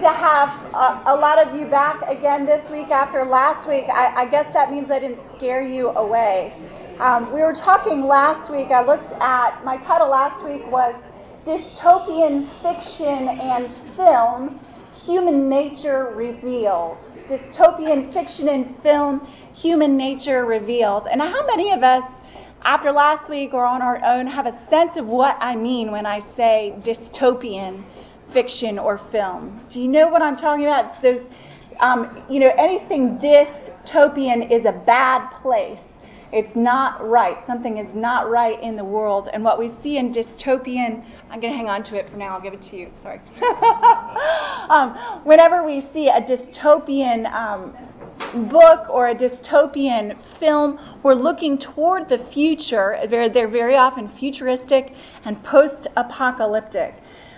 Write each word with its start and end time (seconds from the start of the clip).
to 0.00 0.08
have 0.08 0.48
a, 0.74 1.12
a, 1.12 1.16
lot 1.16 1.38
of 1.38 1.54
you 1.54 1.66
back 1.66 2.02
again 2.08 2.44
this 2.44 2.68
week 2.70 2.90
after 2.90 3.24
last 3.24 3.68
week. 3.68 3.84
I, 3.88 4.24
I 4.24 4.30
guess 4.30 4.52
that 4.52 4.70
means 4.70 4.90
I 4.90 4.98
didn't 4.98 5.20
scare 5.36 5.62
you 5.62 5.88
away. 5.88 6.52
Um, 6.98 7.32
we 7.32 7.40
were 7.40 7.54
talking 7.54 8.02
last 8.02 8.50
week. 8.50 8.68
I 8.68 8.84
looked 8.84 9.12
at 9.20 9.64
my 9.64 9.76
title 9.76 10.10
last 10.10 10.44
week 10.44 10.62
was 10.70 10.94
Dystopian 11.46 12.48
Fiction 12.60 13.28
and 13.28 13.68
Film 13.96 14.60
Human 15.04 15.48
Nature 15.48 16.12
Revealed. 16.14 16.98
Dystopian 17.28 18.12
Fiction 18.12 18.48
and 18.48 18.76
Film 18.82 19.20
Human 19.54 19.96
Nature 19.96 20.44
Revealed. 20.44 21.06
And 21.10 21.20
how 21.20 21.46
many 21.46 21.72
of 21.72 21.82
us, 21.82 22.02
after 22.62 22.92
last 22.92 23.30
week 23.30 23.54
or 23.54 23.64
on 23.64 23.80
our 23.80 24.02
own, 24.04 24.26
have 24.26 24.46
a 24.46 24.58
sense 24.68 24.92
of 24.96 25.06
what 25.06 25.36
I 25.40 25.54
mean 25.54 25.90
when 25.90 26.04
I 26.04 26.20
say 26.36 26.74
dystopian? 26.84 27.84
Fiction 28.32 28.78
or 28.78 29.00
film. 29.10 29.66
Do 29.72 29.80
you 29.80 29.88
know 29.88 30.08
what 30.08 30.22
I'm 30.22 30.36
talking 30.36 30.64
about? 30.64 31.00
So, 31.02 31.24
um, 31.80 32.24
you 32.28 32.40
know, 32.40 32.50
anything 32.58 33.18
dystopian 33.18 34.50
is 34.50 34.64
a 34.66 34.82
bad 34.84 35.30
place. 35.42 35.78
It's 36.32 36.56
not 36.56 37.06
right. 37.06 37.36
Something 37.46 37.78
is 37.78 37.94
not 37.94 38.28
right 38.28 38.60
in 38.60 38.76
the 38.76 38.84
world. 38.84 39.28
And 39.32 39.44
what 39.44 39.58
we 39.58 39.72
see 39.82 39.96
in 39.96 40.12
dystopian, 40.12 41.04
I'm 41.30 41.40
going 41.40 41.52
to 41.52 41.56
hang 41.56 41.68
on 41.68 41.84
to 41.84 41.96
it 41.96 42.10
for 42.10 42.16
now. 42.16 42.34
I'll 42.36 42.42
give 42.42 42.52
it 42.52 42.62
to 42.70 42.76
you. 42.76 42.90
Sorry. 43.02 43.20
um, 44.68 45.24
whenever 45.24 45.64
we 45.64 45.86
see 45.92 46.08
a 46.08 46.20
dystopian 46.20 47.30
um, 47.32 47.76
book 48.50 48.90
or 48.90 49.08
a 49.08 49.14
dystopian 49.14 50.16
film, 50.40 50.78
we're 51.04 51.14
looking 51.14 51.58
toward 51.58 52.08
the 52.08 52.26
future. 52.34 52.98
They're, 53.08 53.32
they're 53.32 53.50
very 53.50 53.76
often 53.76 54.10
futuristic 54.18 54.92
and 55.24 55.42
post 55.44 55.88
apocalyptic. 55.96 56.94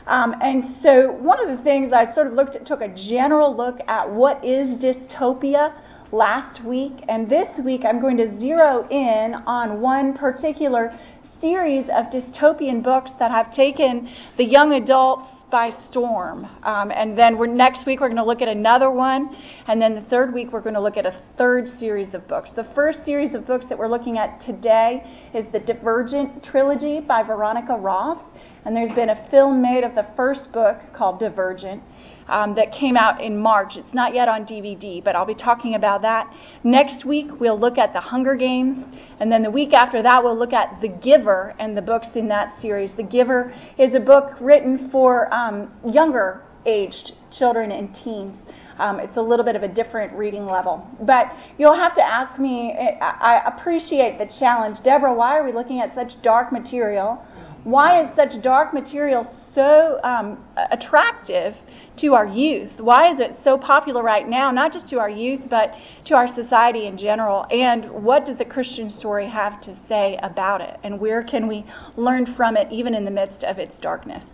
Um, 0.09 0.35
and 0.41 0.75
so 0.83 1.12
one 1.12 1.39
of 1.47 1.55
the 1.55 1.62
things 1.62 1.93
I 1.93 2.12
sort 2.15 2.29
of 2.29 2.33
looked 2.33 2.57
at, 2.57 2.66
took 2.66 2.80
a 2.80 2.89
general 2.89 3.55
look 3.55 3.79
at 3.87 4.11
what 4.11 4.43
is 4.43 4.79
dystopia 4.79 5.75
last 6.12 6.65
week, 6.65 6.95
and 7.09 7.29
this 7.29 7.49
week 7.63 7.82
I'm 7.85 8.01
going 8.01 8.16
to 8.16 8.38
zero 8.38 8.88
in 8.88 9.35
on 9.47 9.82
one 9.82 10.15
particular 10.15 10.99
series 11.43 11.85
of 11.91 12.07
dystopian 12.07 12.82
books 12.82 13.10
that 13.19 13.30
have 13.30 13.55
taken 13.55 14.09
the 14.38 14.45
young 14.45 14.73
adults 14.73 15.38
by 15.51 15.71
storm. 15.88 16.45
Um, 16.63 16.91
and 16.91 17.16
then 17.16 17.38
we're, 17.38 17.46
next 17.46 17.87
week 17.87 18.01
we're 18.01 18.09
going 18.09 18.16
to 18.16 18.24
look 18.24 18.43
at 18.43 18.49
another 18.49 18.91
one, 18.91 19.37
and 19.66 19.80
then 19.80 19.95
the 19.95 20.02
third 20.02 20.32
week 20.35 20.52
we're 20.52 20.60
going 20.60 20.74
to 20.74 20.80
look 20.80 20.96
at 20.96 21.07
a 21.07 21.23
third 21.37 21.68
series 21.79 22.15
of 22.15 22.27
books. 22.29 22.51
The 22.54 22.68
first 22.74 23.04
series 23.04 23.35
of 23.35 23.46
books 23.46 23.66
that 23.69 23.79
we're 23.79 23.88
looking 23.88 24.19
at 24.19 24.41
today 24.41 25.02
is 25.35 25.45
the 25.52 25.60
Divergent 25.60 26.45
trilogy 26.45 27.01
by 27.01 27.23
Veronica 27.23 27.74
Roth, 27.74 28.23
and 28.65 28.76
there's 28.76 28.93
been 28.93 29.10
a 29.10 29.29
film 29.30 29.63
made 29.63 29.85
of 29.85 29.95
the 29.95 30.07
first 30.16 30.52
book 30.52 30.79
called 30.95 31.21
Divergent 31.21 31.82
um, 32.28 32.54
that 32.54 32.73
came 32.73 32.96
out 32.96 33.23
in 33.23 33.38
March. 33.38 33.73
It's 33.76 33.95
not 33.95 34.14
yet 34.14 34.28
on 34.28 34.45
DVD, 34.45 35.02
but 35.02 35.16
I'll 35.16 35.26
be 35.26 35.34
talking 35.34 35.74
about 35.74 36.02
that. 36.02 36.32
Next 36.62 37.04
week, 37.04 37.28
we'll 37.40 37.59
look 37.59 37.78
at 37.78 37.92
The 37.92 38.01
Hunger 38.01 38.34
Games. 38.34 38.84
And 39.20 39.32
then 39.32 39.42
the 39.42 39.51
week 39.51 39.73
after 39.73 40.02
that, 40.02 40.23
we'll 40.23 40.38
look 40.38 40.52
at 40.52 40.80
The 40.80 40.88
Giver 40.88 41.54
and 41.59 41.76
the 41.76 41.82
books 41.82 42.09
in 42.14 42.29
that 42.29 42.60
series. 42.60 42.92
The 42.96 43.02
Giver 43.02 43.54
is 43.79 43.95
a 43.95 44.01
book 44.01 44.34
written 44.40 44.90
for 44.90 45.32
um, 45.32 45.74
younger 45.84 46.42
aged 46.66 47.12
children 47.32 47.73
and 47.73 47.95
teens. 47.95 48.36
Um, 48.79 49.01
it's 49.01 49.16
a 49.16 49.23
little 49.23 49.45
bit 49.45 49.56
of 49.56 49.64
a 49.64 49.68
different 49.68 50.12
reading 50.12 50.46
level. 50.46 50.86
But 51.01 51.32
you'll 51.59 51.74
have 51.74 51.96
to 51.96 52.02
ask 52.02 52.38
me, 52.38 52.73
I 53.01 53.42
appreciate 53.45 54.18
the 54.18 54.30
challenge. 54.38 54.79
Deborah, 54.84 55.12
why 55.12 55.36
are 55.36 55.45
we 55.45 55.52
looking 55.52 55.80
at 55.80 55.95
such 55.95 56.12
dark 56.23 56.52
material? 56.52 57.20
Why 57.64 58.04
is 58.04 58.16
such 58.16 58.40
dark 58.42 58.73
material 58.73 59.26
so 59.54 60.01
um, 60.04 60.45
attractive 60.70 61.54
to 61.98 62.14
our 62.14 62.26
youth? 62.26 62.70
Why 62.78 63.12
is 63.12 63.18
it 63.20 63.37
so 63.42 63.59
popular 63.59 64.03
right 64.03 64.28
now, 64.28 64.50
not 64.50 64.72
just 64.72 64.88
to 64.91 64.98
our 64.98 65.10
youth, 65.10 65.41
but 65.50 65.72
to 66.06 66.14
our 66.14 66.32
society 66.34 66.86
in 66.86 66.97
general? 66.97 67.47
And 67.50 67.91
what 67.91 68.25
does 68.25 68.38
the 68.38 68.44
Christian 68.44 68.91
story 68.91 69.28
have 69.28 69.60
to 69.62 69.76
say 69.88 70.19
about 70.22 70.60
it? 70.60 70.78
And 70.84 71.00
where 71.00 71.22
can 71.24 71.48
we 71.48 71.64
learn 71.97 72.34
from 72.36 72.56
it, 72.56 72.68
even 72.70 72.94
in 72.94 73.04
the 73.04 73.10
midst 73.10 73.44
of 73.44 73.58
its 73.58 73.78
darkness? 73.80 74.24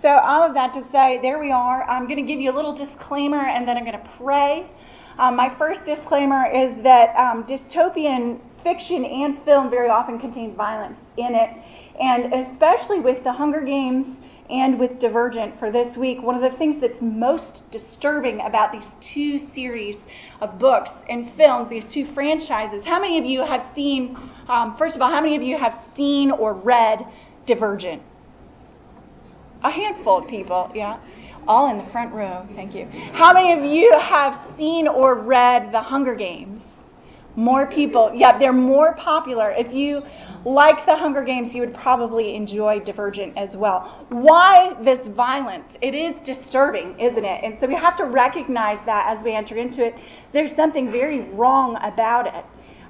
So, 0.00 0.08
all 0.08 0.46
of 0.46 0.54
that 0.54 0.72
to 0.74 0.84
say, 0.92 1.18
there 1.20 1.40
we 1.40 1.50
are. 1.50 1.82
I'm 1.82 2.04
going 2.04 2.24
to 2.24 2.32
give 2.32 2.40
you 2.40 2.52
a 2.52 2.56
little 2.56 2.76
disclaimer 2.76 3.40
and 3.40 3.66
then 3.66 3.76
I'm 3.76 3.84
going 3.84 3.98
to 3.98 4.10
pray. 4.16 4.70
Um, 5.18 5.34
my 5.34 5.52
first 5.58 5.84
disclaimer 5.84 6.46
is 6.46 6.80
that 6.84 7.16
um, 7.16 7.42
dystopian 7.42 8.38
fiction 8.62 9.04
and 9.04 9.42
film 9.44 9.70
very 9.70 9.88
often 9.88 10.20
contains 10.20 10.56
violence 10.56 10.96
in 11.16 11.34
it. 11.34 11.50
And 12.00 12.32
especially 12.32 13.00
with 13.00 13.24
the 13.24 13.32
Hunger 13.32 13.60
Games 13.62 14.16
and 14.50 14.78
with 14.78 15.00
Divergent 15.00 15.58
for 15.58 15.70
this 15.70 15.96
week, 15.96 16.22
one 16.22 16.42
of 16.42 16.50
the 16.50 16.56
things 16.56 16.80
that's 16.80 17.00
most 17.00 17.62
disturbing 17.70 18.40
about 18.40 18.72
these 18.72 18.86
two 19.12 19.38
series 19.54 19.96
of 20.40 20.58
books 20.58 20.90
and 21.08 21.34
films, 21.36 21.68
these 21.68 21.84
two 21.92 22.06
franchises, 22.14 22.84
how 22.84 23.00
many 23.00 23.18
of 23.18 23.24
you 23.24 23.44
have 23.44 23.62
seen, 23.74 24.16
um, 24.48 24.76
first 24.78 24.96
of 24.96 25.02
all, 25.02 25.10
how 25.10 25.20
many 25.20 25.36
of 25.36 25.42
you 25.42 25.58
have 25.58 25.78
seen 25.96 26.30
or 26.30 26.54
read 26.54 27.04
Divergent? 27.46 28.02
A 29.64 29.70
handful 29.70 30.18
of 30.18 30.28
people, 30.28 30.70
yeah. 30.74 31.00
All 31.46 31.70
in 31.70 31.78
the 31.78 31.90
front 31.90 32.12
row, 32.14 32.46
thank 32.54 32.74
you. 32.74 32.84
How 33.12 33.32
many 33.32 33.52
of 33.52 33.64
you 33.64 33.98
have 33.98 34.56
seen 34.56 34.86
or 34.86 35.14
read 35.14 35.72
The 35.72 35.80
Hunger 35.80 36.14
Games? 36.14 36.57
More 37.38 37.66
people, 37.70 38.10
yeah, 38.16 38.36
they're 38.36 38.52
more 38.52 38.96
popular. 38.96 39.52
If 39.56 39.72
you 39.72 40.02
like 40.44 40.84
the 40.86 40.96
Hunger 40.96 41.22
Games, 41.22 41.54
you 41.54 41.60
would 41.60 41.72
probably 41.72 42.34
enjoy 42.34 42.80
Divergent 42.80 43.38
as 43.38 43.56
well. 43.56 44.04
Why 44.08 44.74
this 44.84 45.06
violence? 45.14 45.66
It 45.80 45.94
is 45.94 46.16
disturbing, 46.26 46.98
isn't 46.98 47.24
it? 47.24 47.44
And 47.44 47.56
so 47.60 47.68
we 47.68 47.76
have 47.76 47.96
to 47.98 48.06
recognize 48.06 48.78
that 48.86 49.16
as 49.16 49.22
we 49.22 49.36
enter 49.36 49.56
into 49.56 49.84
it. 49.86 49.94
There's 50.32 50.50
something 50.56 50.90
very 50.90 51.30
wrong 51.30 51.76
about 51.76 52.26
it. 52.26 52.44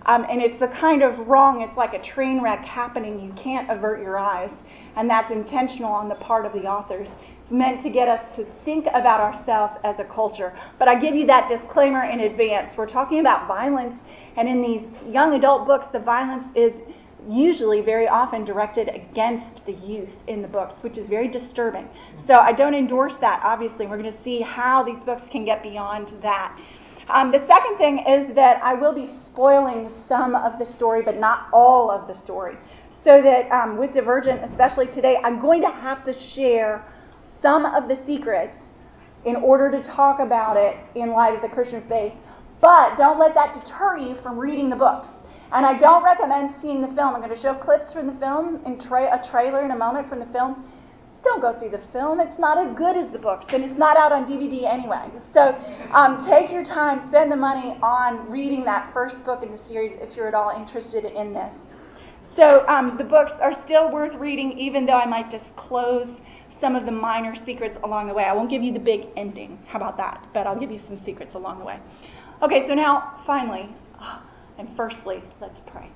Um, 0.06 0.25
and 0.31 0.41
it's 0.41 0.59
the 0.59 0.69
kind 0.69 1.03
of 1.03 1.28
wrong, 1.28 1.60
it's 1.60 1.76
like 1.76 1.92
a 1.92 2.03
train 2.03 2.41
wreck 2.41 2.65
happening. 2.65 3.20
You 3.20 3.34
can't 3.34 3.70
avert 3.70 4.00
your 4.00 4.16
eyes. 4.16 4.50
And 4.97 5.10
that's 5.10 5.30
intentional 5.30 5.92
on 5.92 6.09
the 6.09 6.15
part 6.15 6.47
of 6.47 6.54
the 6.54 6.66
authors. 6.66 7.09
It's 7.42 7.50
meant 7.50 7.82
to 7.82 7.91
get 7.91 8.09
us 8.09 8.34
to 8.36 8.47
think 8.65 8.86
about 8.94 9.20
ourselves 9.20 9.75
as 9.84 9.97
a 9.98 10.04
culture. 10.04 10.59
But 10.78 10.88
I 10.88 10.98
give 10.98 11.15
you 11.15 11.26
that 11.26 11.50
disclaimer 11.50 12.04
in 12.04 12.20
advance. 12.20 12.75
We're 12.78 12.88
talking 12.88 13.20
about 13.20 13.47
violence, 13.47 13.94
and 14.38 14.49
in 14.49 14.62
these 14.62 15.12
young 15.12 15.34
adult 15.34 15.66
books, 15.66 15.87
the 15.93 15.99
violence 15.99 16.44
is 16.54 16.72
usually 17.28 17.81
very 17.81 18.06
often 18.06 18.44
directed 18.44 18.88
against 18.88 19.66
the 19.66 19.72
youth 19.72 20.12
in 20.28 20.43
the 20.43 20.49
books, 20.49 20.81
which 20.82 20.97
is 20.97 21.09
very 21.09 21.26
disturbing. 21.26 21.88
So 22.26 22.34
I 22.34 22.53
don't 22.53 22.75
endorse 22.75 23.15
that, 23.21 23.43
obviously. 23.44 23.88
We're 23.88 23.98
going 23.98 24.12
to 24.12 24.22
see 24.22 24.41
how 24.41 24.84
these 24.84 25.03
books 25.04 25.22
can 25.32 25.44
get 25.44 25.62
beyond 25.62 26.22
that. 26.22 26.56
Um, 27.09 27.32
the 27.32 27.44
second 27.48 27.78
thing 27.78 28.04
is 28.06 28.34
that 28.37 28.62
I 28.62 28.75
will 28.75 28.94
be 28.94 29.12
spoiling 29.25 29.91
some 30.06 30.37
of 30.37 30.59
the 30.59 30.66
story, 30.66 31.03
but 31.03 31.16
not 31.16 31.48
all 31.53 31.91
of 31.91 32.06
the 32.06 32.15
story. 32.15 32.56
So 33.03 33.21
that 33.21 33.50
um, 33.50 33.77
with 33.77 33.93
Divergent, 33.93 34.44
especially 34.44 34.87
today, 34.87 35.16
I'm 35.25 35.41
going 35.41 35.62
to 35.62 35.71
have 35.71 36.04
to 36.04 36.12
share 36.12 36.84
some 37.43 37.65
of 37.66 37.88
the 37.88 37.98
secrets 38.06 38.56
in 39.25 39.37
order 39.37 39.71
to 39.71 39.82
talk 39.82 40.21
about 40.21 40.56
it 40.56 40.77
in 40.94 41.10
light 41.10 41.34
of 41.34 41.43
the 41.43 41.48
Christian 41.48 41.82
faith. 41.88 42.12
But 42.61 42.97
don't 42.97 43.19
let 43.19 43.35
that 43.35 43.55
deter 43.55 43.97
you 43.97 44.17
from 44.23 44.39
reading 44.39 44.69
the 44.71 44.77
books. 44.77 45.09
And 45.53 45.65
I 45.65 45.79
don't 45.79 46.05
recommend 46.05 46.55
seeing 46.61 46.83
the 46.83 46.89
film. 46.89 47.15
I'm 47.15 47.23
going 47.23 47.35
to 47.35 47.41
show 47.41 47.55
clips 47.55 47.93
from 47.93 48.07
the 48.07 48.19
film 48.21 48.61
and 48.67 48.81
tra- 48.81 49.09
a 49.09 49.31
trailer 49.31 49.65
in 49.65 49.71
a 49.71 49.77
moment 49.77 50.09
from 50.09 50.19
the 50.19 50.27
film. 50.27 50.65
Don't 51.25 51.41
go 51.41 51.59
through 51.59 51.71
the 51.71 51.83
film. 51.93 52.21
It's 52.21 52.39
not 52.39 52.59
as 52.59 52.77
good 52.77 52.97
as 52.97 53.11
the 53.13 53.19
books, 53.19 53.47
and 53.49 53.65
it's 53.65 53.79
not 53.79 53.97
out 53.97 54.13
on 54.13 54.25
DVD 54.25 54.71
anyway. 54.71 55.09
So 55.33 55.57
um, 55.93 56.25
take 56.29 56.53
your 56.53 56.65
time, 56.65 57.09
spend 57.09 57.33
the 57.33 57.37
money 57.37 57.77
on 57.83 58.31
reading 58.31 58.65
that 58.65 58.93
first 58.93 59.25
book 59.25 59.43
in 59.43 59.51
the 59.51 59.59
series 59.67 59.93
if 60.01 60.17
you're 60.17 60.29
at 60.29 60.35
all 60.35 60.55
interested 60.55 61.05
in 61.05 61.33
this. 61.33 61.55
So 62.37 62.65
um, 62.69 62.97
the 62.99 63.05
books 63.05 63.33
are 63.41 63.55
still 63.65 63.91
worth 63.91 64.15
reading, 64.15 64.57
even 64.59 64.87
though 64.87 64.93
I 64.93 65.07
might 65.07 65.31
disclose 65.31 66.07
some 66.61 66.77
of 66.77 66.85
the 66.85 66.93
minor 66.93 67.35
secrets 67.45 67.77
along 67.83 68.09
the 68.09 68.15
way. 68.15 68.25
I 68.25 68.33
won't 68.33 68.51
give 68.51 68.63
you 68.63 68.73
the 68.73 68.79
big 68.79 69.07
ending. 69.17 69.59
How 69.67 69.79
about 69.79 69.97
that? 69.97 70.29
But 70.35 70.47
I'll 70.47 70.59
give 70.59 70.71
you 70.71 70.81
some 70.87 71.01
secrets 71.04 71.34
along 71.34 71.59
the 71.59 71.65
way. 71.65 71.78
Okay, 72.41 72.69
so 72.69 72.75
now, 72.75 73.21
finally, 73.27 73.69
and 74.59 74.69
firstly, 74.77 75.23
let's 75.41 75.61
pray. 75.67 75.91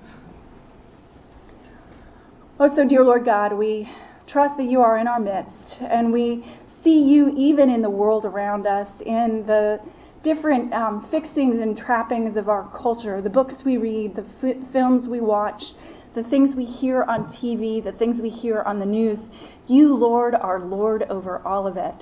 Oh, 2.58 2.68
so 2.74 2.86
dear 2.86 3.04
Lord 3.04 3.24
God, 3.24 3.52
we 3.56 3.88
trust 4.26 4.56
that 4.56 4.64
you 4.64 4.80
are 4.80 4.98
in 4.98 5.06
our 5.06 5.20
midst, 5.20 5.80
and 5.80 6.12
we 6.12 6.44
see 6.82 7.00
you 7.00 7.32
even 7.36 7.70
in 7.70 7.80
the 7.80 7.90
world 7.90 8.24
around 8.24 8.66
us, 8.66 8.88
in 9.06 9.44
the 9.46 9.78
different 10.24 10.72
um, 10.72 11.06
fixings 11.12 11.60
and 11.60 11.76
trappings 11.76 12.36
of 12.36 12.48
our 12.48 12.68
culture, 12.76 13.22
the 13.22 13.30
books 13.30 13.62
we 13.64 13.76
read, 13.76 14.16
the 14.16 14.26
f- 14.42 14.72
films 14.72 15.08
we 15.08 15.20
watch, 15.20 15.62
the 16.14 16.24
things 16.24 16.56
we 16.56 16.64
hear 16.64 17.04
on 17.04 17.26
TV, 17.26 17.82
the 17.82 17.92
things 17.92 18.20
we 18.20 18.28
hear 18.28 18.62
on 18.62 18.80
the 18.80 18.86
news. 18.86 19.18
You, 19.68 19.94
Lord, 19.94 20.34
are 20.34 20.60
Lord 20.60 21.04
over 21.04 21.38
all 21.46 21.68
of 21.68 21.76
it. 21.76 21.94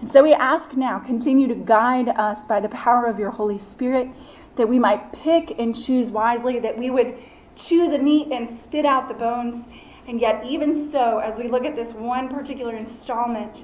And 0.00 0.10
so 0.12 0.22
we 0.22 0.32
ask 0.32 0.76
now, 0.76 0.98
continue 0.98 1.46
to 1.48 1.54
guide 1.54 2.08
us 2.08 2.38
by 2.48 2.60
the 2.60 2.70
power 2.70 3.06
of 3.06 3.18
your 3.18 3.30
Holy 3.30 3.58
Spirit 3.72 4.08
that 4.56 4.68
we 4.68 4.78
might 4.78 5.12
pick 5.12 5.58
and 5.58 5.74
choose 5.74 6.10
wisely, 6.10 6.58
that 6.60 6.76
we 6.76 6.90
would 6.90 7.14
chew 7.68 7.90
the 7.90 7.98
meat 7.98 8.28
and 8.32 8.58
spit 8.64 8.86
out 8.86 9.08
the 9.08 9.14
bones, 9.14 9.64
And 10.08 10.20
yet, 10.20 10.44
even 10.44 10.90
so, 10.90 11.18
as 11.18 11.38
we 11.38 11.48
look 11.48 11.64
at 11.64 11.76
this 11.76 11.92
one 11.94 12.28
particular 12.28 12.76
installment, 12.76 13.58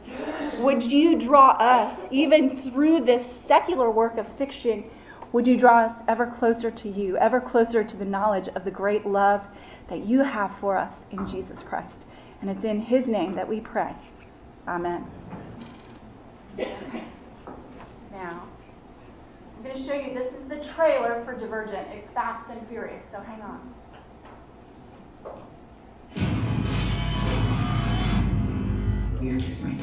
would 0.60 0.82
you 0.82 1.18
draw 1.18 1.52
us, 1.52 1.98
even 2.12 2.70
through 2.70 3.04
this 3.04 3.26
secular 3.48 3.90
work 3.90 4.16
of 4.16 4.26
fiction, 4.38 4.84
would 5.32 5.46
you 5.46 5.58
draw 5.58 5.86
us 5.86 6.02
ever 6.06 6.32
closer 6.38 6.70
to 6.70 6.88
you, 6.88 7.16
ever 7.16 7.40
closer 7.40 7.82
to 7.82 7.96
the 7.96 8.04
knowledge 8.04 8.48
of 8.54 8.64
the 8.64 8.70
great 8.70 9.04
love 9.04 9.40
that 9.88 10.04
you 10.06 10.22
have 10.22 10.52
for 10.60 10.76
us 10.76 10.94
in 11.10 11.26
Jesus 11.26 11.64
Christ? 11.68 12.04
And 12.40 12.48
it's 12.48 12.64
in 12.64 12.78
His 12.78 13.08
name 13.08 13.34
that 13.34 13.48
we 13.48 13.60
pray. 13.60 13.96
Amen. 14.68 15.06
Now, 16.56 18.48
I'm 19.56 19.62
going 19.62 19.76
to 19.76 19.82
show 19.86 19.92
you 19.92 20.14
this 20.14 20.32
is 20.32 20.48
the 20.48 20.72
trailer 20.74 21.22
for 21.24 21.36
Divergent. 21.38 21.88
It's 21.90 22.10
fast 22.14 22.50
and 22.50 22.66
furious, 22.68 23.02
so 23.12 23.20
hang 23.20 23.42
on. 23.42 23.74
Weird 29.20 29.40
different. 29.40 29.80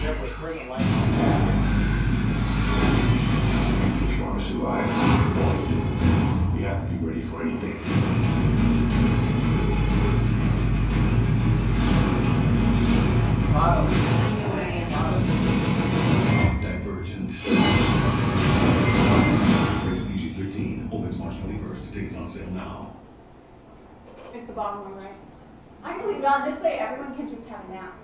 Careful, 0.00 0.28
turn 0.40 0.58
the 0.58 0.64
light 0.70 0.82
on. 0.82 1.08
If 4.02 4.18
you 4.18 4.24
want 4.24 4.40
to 4.40 4.44
survive, 4.52 5.13
Divergent. 13.54 14.10
Rated 19.86 20.10
PG-13. 20.10 20.90
Opens 20.90 21.14
March 21.18 21.34
21st. 21.34 21.92
Tickets 21.94 22.16
on 22.16 22.32
sale 22.34 22.50
now. 22.50 22.96
It's 24.32 24.44
the 24.48 24.52
bottom 24.52 24.80
one, 24.90 24.96
right? 24.96 25.14
I 25.84 25.92
can 25.94 26.08
leave 26.08 26.18
it 26.18 26.24
on. 26.24 26.50
This 26.52 26.60
way 26.64 26.80
everyone 26.80 27.14
can 27.14 27.28
just 27.28 27.46
have 27.48 27.64
a 27.64 27.68
nap. 27.70 27.94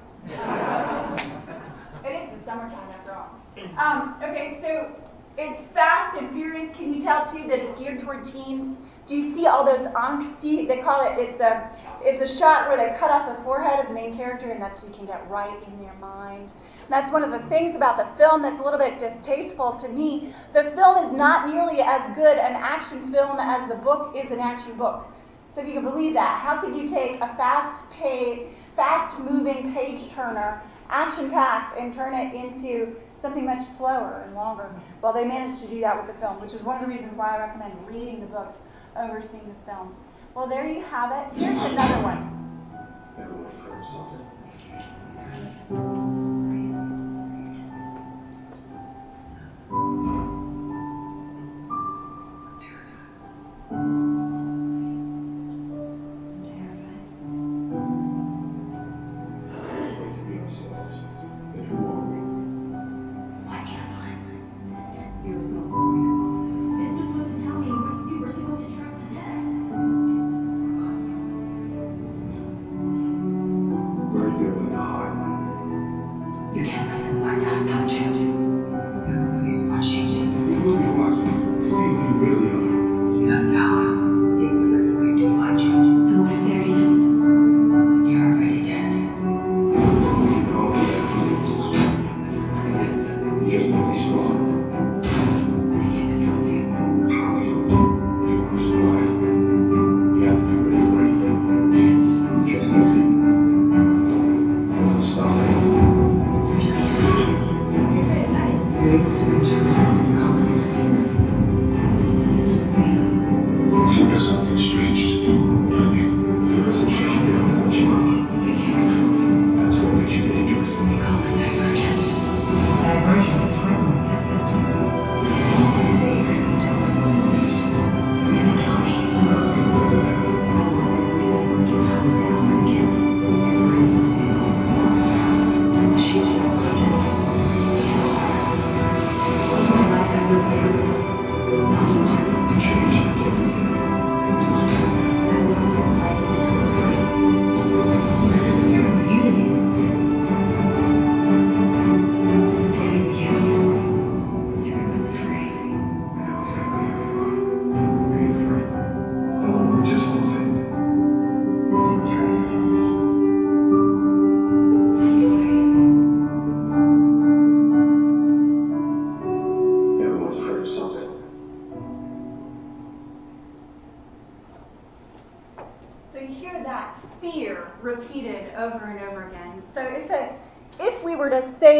it 2.04 2.12
is 2.14 2.30
the 2.38 2.44
summertime 2.46 2.90
after 2.94 3.10
all. 3.10 3.34
Um, 3.76 4.14
okay, 4.22 4.60
so 4.62 4.94
it's 5.36 5.60
fast 5.74 6.16
and 6.16 6.30
furious. 6.32 6.70
Can 6.76 6.94
you 6.94 7.02
tell 7.02 7.24
too 7.26 7.48
that 7.48 7.58
it's 7.58 7.76
geared 7.76 7.98
toward 7.98 8.22
teens? 8.22 8.78
Do 9.08 9.16
you 9.16 9.34
see 9.34 9.46
all 9.46 9.64
those 9.64 9.84
angsty? 9.98 10.68
They 10.68 10.78
call 10.80 11.00
it. 11.02 11.18
It's 11.18 11.40
a. 11.40 11.74
It's 12.02 12.16
a 12.16 12.38
shot 12.40 12.72
where 12.72 12.80
they 12.80 12.96
cut 12.96 13.12
off 13.12 13.28
the 13.28 13.44
forehead 13.44 13.76
of 13.76 13.88
the 13.88 13.92
main 13.92 14.16
character, 14.16 14.50
and 14.50 14.56
that's 14.56 14.80
so 14.80 14.88
you 14.88 14.94
can 14.94 15.04
get 15.04 15.20
right 15.28 15.52
in 15.68 15.76
their 15.76 15.92
mind. 16.00 16.48
And 16.48 16.88
that's 16.88 17.12
one 17.12 17.20
of 17.20 17.28
the 17.28 17.46
things 17.52 17.76
about 17.76 18.00
the 18.00 18.08
film 18.16 18.40
that's 18.40 18.58
a 18.58 18.64
little 18.64 18.80
bit 18.80 18.96
distasteful 18.96 19.76
to 19.84 19.88
me. 19.88 20.32
The 20.56 20.72
film 20.72 21.04
is 21.04 21.12
not 21.12 21.52
nearly 21.52 21.84
as 21.84 22.00
good 22.16 22.40
an 22.40 22.56
action 22.56 23.12
film 23.12 23.36
as 23.36 23.68
the 23.68 23.76
book 23.84 24.16
is 24.16 24.32
an 24.32 24.40
action 24.40 24.78
book. 24.80 25.12
So 25.54 25.60
if 25.60 25.68
you 25.68 25.74
can 25.74 25.84
believe 25.84 26.14
that, 26.14 26.40
how 26.40 26.56
could 26.56 26.74
you 26.74 26.88
take 26.88 27.20
a 27.20 27.36
fast 27.36 27.84
pay, 27.92 28.48
fast 28.74 29.20
moving 29.20 29.74
page 29.76 30.08
turner, 30.14 30.62
action 30.88 31.28
packed, 31.28 31.76
and 31.76 31.92
turn 31.92 32.14
it 32.14 32.32
into 32.32 32.96
something 33.20 33.44
much 33.44 33.60
slower 33.76 34.22
and 34.24 34.34
longer? 34.34 34.72
Well, 35.02 35.12
they 35.12 35.24
managed 35.24 35.60
to 35.64 35.68
do 35.68 35.80
that 35.82 36.00
with 36.00 36.08
the 36.08 36.18
film, 36.18 36.40
which 36.40 36.54
is 36.54 36.62
one 36.62 36.80
of 36.80 36.88
the 36.88 36.88
reasons 36.88 37.12
why 37.14 37.36
I 37.36 37.44
recommend 37.44 37.76
reading 37.86 38.20
the 38.20 38.26
books 38.32 38.56
over 38.96 39.20
seeing 39.20 39.44
the 39.44 39.58
film. 39.66 39.94
Well, 40.34 40.48
there 40.48 40.66
you 40.66 40.82
have 40.82 41.12
it. 41.12 41.38
Here's 41.38 41.56
another 41.56 42.02
one. 42.02 42.30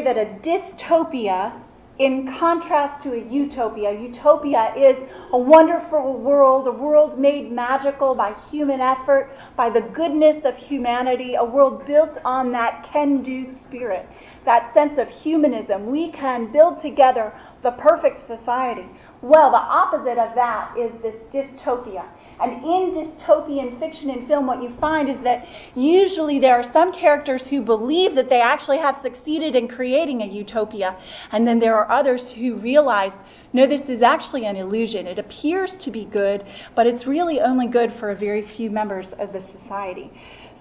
That 0.04 0.18
a 0.18 0.26
dystopia, 0.42 1.52
in 1.98 2.34
contrast 2.38 3.02
to 3.02 3.12
a 3.12 3.30
utopia, 3.30 3.92
utopia 3.92 4.72
is 4.74 4.96
a 5.32 5.38
wonderful 5.38 6.18
world, 6.18 6.66
a 6.66 6.72
world 6.72 7.18
made 7.18 7.52
magical 7.52 8.14
by 8.14 8.34
human 8.50 8.80
effort, 8.80 9.30
by 9.56 9.68
the 9.68 9.82
goodness 9.82 10.42
of 10.44 10.56
humanity, 10.56 11.34
a 11.34 11.44
world 11.44 11.86
built 11.86 12.18
on 12.24 12.52
that 12.52 12.88
can 12.90 13.22
do 13.22 13.44
spirit, 13.60 14.06
that 14.44 14.72
sense 14.72 14.98
of 14.98 15.08
humanism. 15.08 15.90
We 15.90 16.10
can 16.12 16.50
build 16.52 16.80
together 16.80 17.32
the 17.62 17.72
perfect 17.72 18.20
society. 18.26 18.86
Well, 19.22 19.50
the 19.50 19.58
opposite 19.58 20.16
of 20.16 20.34
that 20.34 20.74
is 20.78 20.92
this 21.02 21.16
dystopia. 21.30 22.10
And 22.40 22.52
in 22.64 22.92
dystopian 22.94 23.78
fiction 23.78 24.08
and 24.08 24.26
film, 24.26 24.46
what 24.46 24.62
you 24.62 24.74
find 24.80 25.10
is 25.10 25.18
that 25.24 25.44
usually 25.74 26.40
there 26.40 26.54
are 26.54 26.72
some 26.72 26.90
characters 26.90 27.46
who 27.50 27.60
believe 27.60 28.14
that 28.14 28.30
they 28.30 28.40
actually 28.40 28.78
have 28.78 28.96
succeeded 29.02 29.54
in 29.54 29.68
creating 29.68 30.22
a 30.22 30.26
utopia, 30.26 30.98
and 31.32 31.46
then 31.46 31.60
there 31.60 31.76
are 31.76 31.90
others 31.90 32.32
who 32.34 32.56
realize, 32.56 33.12
no, 33.52 33.66
this 33.66 33.86
is 33.90 34.00
actually 34.00 34.46
an 34.46 34.56
illusion. 34.56 35.06
It 35.06 35.18
appears 35.18 35.74
to 35.84 35.90
be 35.90 36.06
good, 36.06 36.42
but 36.74 36.86
it's 36.86 37.06
really 37.06 37.40
only 37.40 37.66
good 37.66 37.92
for 38.00 38.12
a 38.12 38.16
very 38.16 38.48
few 38.56 38.70
members 38.70 39.08
of 39.18 39.34
the 39.34 39.44
society. 39.60 40.10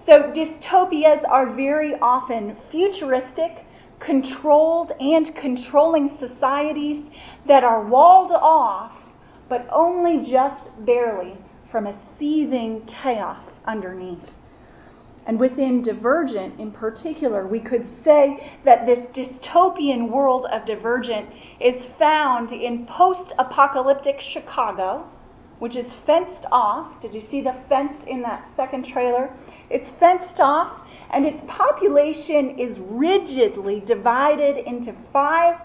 So 0.04 0.32
dystopias 0.34 1.26
are 1.26 1.54
very 1.56 1.94
often 1.94 2.58
futuristic, 2.70 3.64
controlled, 4.00 4.92
and 4.98 5.34
controlling 5.36 6.16
societies 6.18 7.04
that 7.46 7.62
are 7.62 7.86
walled 7.86 8.32
off, 8.32 8.92
but 9.48 9.66
only 9.70 10.28
just 10.30 10.70
barely 10.84 11.36
from 11.70 11.86
a 11.86 12.00
seething 12.18 12.84
chaos 12.86 13.44
underneath. 13.66 14.30
And 15.26 15.38
within 15.38 15.82
Divergent 15.82 16.58
in 16.58 16.72
particular, 16.72 17.46
we 17.46 17.60
could 17.60 17.84
say 18.02 18.56
that 18.64 18.86
this 18.86 18.98
dystopian 19.14 20.10
world 20.10 20.46
of 20.50 20.66
Divergent 20.66 21.28
is 21.60 21.84
found 21.98 22.52
in 22.52 22.86
post 22.86 23.34
apocalyptic 23.38 24.20
Chicago, 24.20 25.08
which 25.58 25.76
is 25.76 25.94
fenced 26.06 26.46
off. 26.50 27.00
Did 27.02 27.14
you 27.14 27.20
see 27.20 27.42
the 27.42 27.54
fence 27.68 28.02
in 28.06 28.22
that 28.22 28.48
second 28.56 28.86
trailer? 28.86 29.30
It's 29.68 29.92
fenced 30.00 30.40
off, 30.40 30.86
and 31.12 31.26
its 31.26 31.42
population 31.48 32.58
is 32.58 32.78
rigidly 32.80 33.80
divided 33.80 34.56
into 34.58 34.94
five 35.12 35.56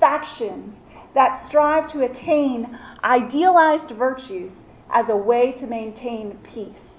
factions 0.00 0.74
that 1.14 1.46
strive 1.48 1.90
to 1.92 2.04
attain 2.04 2.78
idealized 3.04 3.90
virtues 3.96 4.50
as 4.92 5.08
a 5.08 5.16
way 5.16 5.52
to 5.52 5.66
maintain 5.66 6.38
peace. 6.42 6.94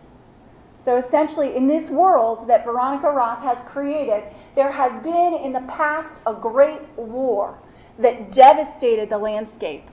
So 0.84 0.98
essentially, 0.98 1.56
in 1.56 1.68
this 1.68 1.90
world 1.90 2.48
that 2.48 2.64
Veronica 2.64 3.10
Roth 3.10 3.42
has 3.42 3.58
created, 3.68 4.24
there 4.56 4.72
has 4.72 5.02
been 5.04 5.40
in 5.44 5.52
the 5.52 5.66
past 5.68 6.22
a 6.28 6.34
great 6.34 6.82
war 6.96 7.58
that 8.00 8.32
devastated 8.32 9.10
the 9.10 9.18
landscape. 9.18 9.84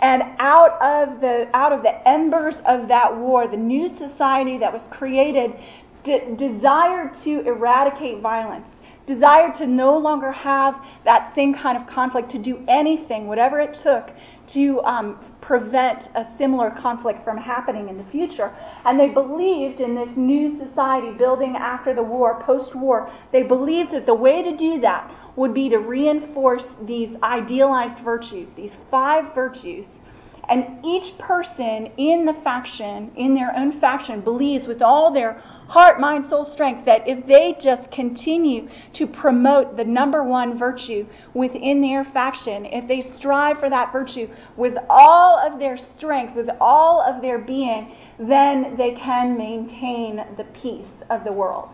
And 0.00 0.24
out 0.38 0.82
of 0.82 1.20
the 1.20 1.48
out 1.54 1.72
of 1.72 1.84
the 1.84 2.08
embers 2.08 2.56
of 2.66 2.88
that 2.88 3.16
war, 3.16 3.46
the 3.46 3.56
new 3.56 3.88
society 3.98 4.58
that 4.58 4.72
was 4.72 4.82
created 4.90 5.52
de- 6.04 6.34
desired 6.36 7.12
to 7.24 7.40
eradicate 7.46 8.20
violence, 8.20 8.66
desire 9.06 9.52
to 9.58 9.66
no 9.66 9.96
longer 9.96 10.30
have 10.30 10.74
that 11.04 11.34
same 11.34 11.54
kind 11.54 11.76
of 11.76 11.86
conflict, 11.86 12.30
to 12.30 12.38
do 12.42 12.64
anything, 12.68 13.26
whatever 13.26 13.60
it 13.60 13.76
took, 13.82 14.10
to 14.52 14.80
um, 14.82 15.18
prevent 15.40 16.04
a 16.14 16.26
similar 16.38 16.70
conflict 16.70 17.24
from 17.24 17.36
happening 17.36 17.88
in 17.88 17.98
the 17.98 18.04
future. 18.10 18.54
And 18.84 18.98
they 18.98 19.08
believed 19.08 19.80
in 19.80 19.94
this 19.94 20.16
new 20.16 20.56
society 20.58 21.12
building 21.16 21.56
after 21.56 21.94
the 21.94 22.02
war, 22.02 22.40
post 22.42 22.74
war, 22.76 23.12
they 23.32 23.42
believed 23.42 23.92
that 23.92 24.06
the 24.06 24.14
way 24.14 24.42
to 24.42 24.56
do 24.56 24.80
that 24.80 25.10
would 25.36 25.54
be 25.54 25.68
to 25.70 25.78
reinforce 25.78 26.64
these 26.86 27.08
idealized 27.22 27.98
virtues, 28.04 28.48
these 28.56 28.72
five 28.90 29.34
virtues. 29.34 29.86
And 30.48 30.84
each 30.84 31.18
person 31.18 31.86
in 31.96 32.26
the 32.26 32.34
faction, 32.44 33.12
in 33.16 33.34
their 33.34 33.56
own 33.56 33.80
faction, 33.80 34.20
believes 34.20 34.66
with 34.66 34.82
all 34.82 35.12
their 35.12 35.42
heart, 35.72 35.98
mind, 35.98 36.26
soul, 36.28 36.44
strength, 36.44 36.84
that 36.84 37.00
if 37.06 37.26
they 37.26 37.56
just 37.58 37.90
continue 37.90 38.68
to 38.92 39.06
promote 39.06 39.74
the 39.74 39.84
number 39.84 40.22
one 40.22 40.58
virtue 40.58 41.06
within 41.32 41.80
their 41.80 42.04
faction, 42.04 42.66
if 42.66 42.86
they 42.86 43.00
strive 43.16 43.58
for 43.58 43.70
that 43.70 43.90
virtue 43.90 44.28
with 44.58 44.74
all 44.90 45.38
of 45.38 45.58
their 45.58 45.78
strength, 45.96 46.36
with 46.36 46.50
all 46.60 47.00
of 47.00 47.22
their 47.22 47.38
being, 47.38 47.96
then 48.18 48.76
they 48.76 48.92
can 48.92 49.38
maintain 49.38 50.16
the 50.36 50.44
peace 50.52 50.92
of 51.08 51.24
the 51.24 51.32
world. 51.32 51.70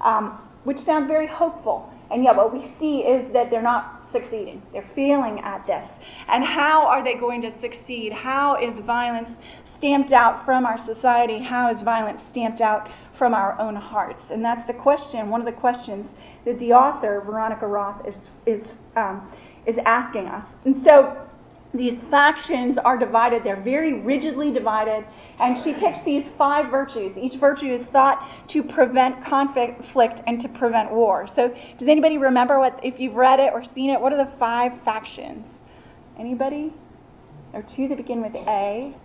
Um, 0.00 0.46
which 0.62 0.78
sounds 0.78 1.08
very 1.08 1.26
hopeful. 1.26 1.92
And 2.12 2.22
yet, 2.22 2.36
what 2.36 2.52
we 2.52 2.72
see 2.78 2.98
is 2.98 3.32
that 3.32 3.50
they're 3.50 3.62
not 3.62 4.06
succeeding. 4.12 4.62
They're 4.72 4.88
failing 4.94 5.40
at 5.40 5.66
this. 5.66 5.88
And 6.28 6.44
how 6.44 6.86
are 6.86 7.02
they 7.02 7.14
going 7.14 7.42
to 7.42 7.60
succeed? 7.60 8.12
How 8.12 8.56
is 8.62 8.78
violence 8.84 9.30
stamped 9.76 10.12
out 10.12 10.44
from 10.44 10.66
our 10.66 10.78
society? 10.86 11.42
How 11.42 11.74
is 11.74 11.82
violence 11.82 12.20
stamped 12.30 12.60
out 12.60 12.88
from 13.20 13.34
our 13.34 13.60
own 13.60 13.76
hearts? 13.76 14.22
And 14.30 14.42
that's 14.42 14.66
the 14.66 14.72
question, 14.72 15.28
one 15.28 15.42
of 15.42 15.46
the 15.46 15.60
questions 15.60 16.08
that 16.46 16.58
the 16.58 16.72
author, 16.72 17.22
Veronica 17.24 17.66
Roth, 17.66 18.06
is, 18.08 18.30
is, 18.46 18.72
um, 18.96 19.30
is 19.66 19.76
asking 19.84 20.26
us. 20.26 20.48
And 20.64 20.82
so 20.82 21.28
these 21.74 22.00
factions 22.10 22.78
are 22.82 22.98
divided. 22.98 23.44
They're 23.44 23.62
very 23.62 24.00
rigidly 24.00 24.50
divided. 24.50 25.04
And 25.38 25.54
she 25.62 25.74
picks 25.74 26.02
these 26.02 26.30
five 26.38 26.70
virtues. 26.70 27.14
Each 27.20 27.38
virtue 27.38 27.74
is 27.74 27.86
thought 27.88 28.26
to 28.48 28.62
prevent 28.62 29.22
conflict 29.24 30.22
and 30.26 30.40
to 30.40 30.48
prevent 30.58 30.90
war. 30.90 31.28
So, 31.36 31.48
does 31.78 31.88
anybody 31.88 32.16
remember 32.16 32.58
what, 32.58 32.80
if 32.82 32.98
you've 32.98 33.14
read 33.14 33.38
it 33.38 33.52
or 33.52 33.62
seen 33.74 33.90
it, 33.90 34.00
what 34.00 34.14
are 34.14 34.24
the 34.24 34.32
five 34.38 34.72
factions? 34.82 35.44
Anybody? 36.18 36.72
Are 37.52 37.62
two 37.76 37.86
that 37.88 37.98
begin 37.98 38.22
with 38.22 38.34
A. 38.34 38.96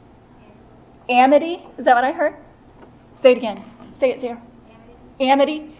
Amity. 1.09 1.65
Is 1.77 1.83
that 1.83 1.95
what 1.95 2.03
I 2.05 2.13
heard? 2.13 2.35
Say 3.21 3.33
it 3.33 3.37
again. 3.37 3.74
Say 3.99 4.11
it 4.11 4.21
there. 4.21 4.41
Amity. 5.19 5.75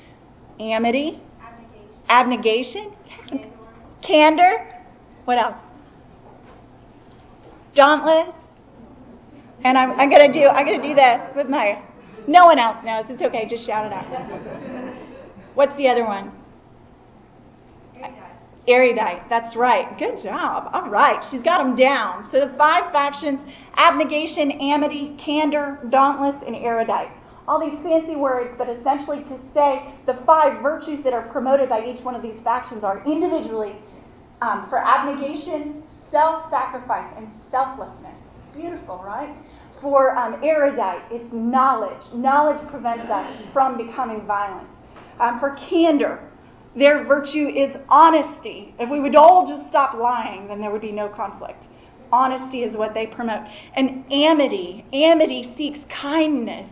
Amity. 0.59 1.21
Abnegation. 2.07 2.93
Abnegation. 3.21 3.51
Candor. 4.01 4.67
What 5.25 5.37
else? 5.37 5.55
Dauntless. 7.75 8.33
And 9.63 9.77
I'm, 9.77 9.91
I'm 9.99 10.09
gonna 10.09 10.31
do 10.31 10.45
I'm 10.45 10.65
gonna 10.65 10.81
do 10.81 10.93
this 10.93 11.35
with 11.35 11.49
my. 11.49 11.81
No 12.27 12.45
one 12.45 12.59
else 12.59 12.77
knows. 12.83 13.05
It's 13.09 13.21
okay. 13.21 13.47
Just 13.49 13.65
shout 13.65 13.85
it 13.85 13.93
out. 13.93 14.05
What's 15.55 15.75
the 15.77 15.87
other 15.87 16.05
one? 16.05 16.31
Erudite. 18.67 19.29
That's 19.29 19.55
right. 19.55 19.97
Good 19.99 20.23
job. 20.23 20.69
All 20.73 20.89
right. 20.89 21.23
She's 21.29 21.43
got 21.43 21.63
them 21.63 21.75
down. 21.75 22.27
So 22.31 22.39
the 22.39 22.53
five 22.57 22.91
factions 22.91 23.39
abnegation, 23.75 24.51
amity, 24.53 25.15
candor, 25.23 25.79
dauntless, 25.89 26.35
and 26.47 26.55
erudite. 26.55 27.09
All 27.47 27.59
these 27.59 27.79
fancy 27.79 28.15
words, 28.15 28.55
but 28.57 28.69
essentially 28.69 29.23
to 29.23 29.39
say 29.53 29.93
the 30.05 30.15
five 30.25 30.61
virtues 30.63 31.03
that 31.03 31.13
are 31.13 31.27
promoted 31.31 31.69
by 31.69 31.85
each 31.85 32.03
one 32.03 32.15
of 32.15 32.21
these 32.21 32.41
factions 32.41 32.83
are 32.83 33.03
individually 33.05 33.75
um, 34.41 34.67
for 34.69 34.79
abnegation, 34.79 35.83
self 36.09 36.49
sacrifice, 36.49 37.11
and 37.17 37.27
selflessness. 37.51 38.19
Beautiful, 38.53 39.03
right? 39.05 39.35
For 39.81 40.17
um, 40.17 40.41
erudite, 40.43 41.01
it's 41.11 41.33
knowledge. 41.33 42.01
Knowledge 42.13 42.65
prevents 42.69 43.05
us 43.05 43.41
from 43.53 43.77
becoming 43.77 44.25
violent. 44.25 44.73
Um, 45.19 45.39
for 45.39 45.55
candor, 45.69 46.19
their 46.75 47.05
virtue 47.05 47.47
is 47.47 47.75
honesty. 47.89 48.73
If 48.79 48.89
we 48.89 48.99
would 48.99 49.15
all 49.15 49.47
just 49.47 49.69
stop 49.69 49.95
lying, 49.95 50.47
then 50.47 50.59
there 50.59 50.71
would 50.71 50.81
be 50.81 50.91
no 50.91 51.07
conflict. 51.09 51.67
Honesty 52.11 52.63
is 52.63 52.75
what 52.75 52.93
they 52.93 53.07
promote. 53.07 53.47
And 53.75 54.05
amity, 54.11 54.85
amity 54.93 55.53
seeks 55.57 55.79
kindness, 55.89 56.69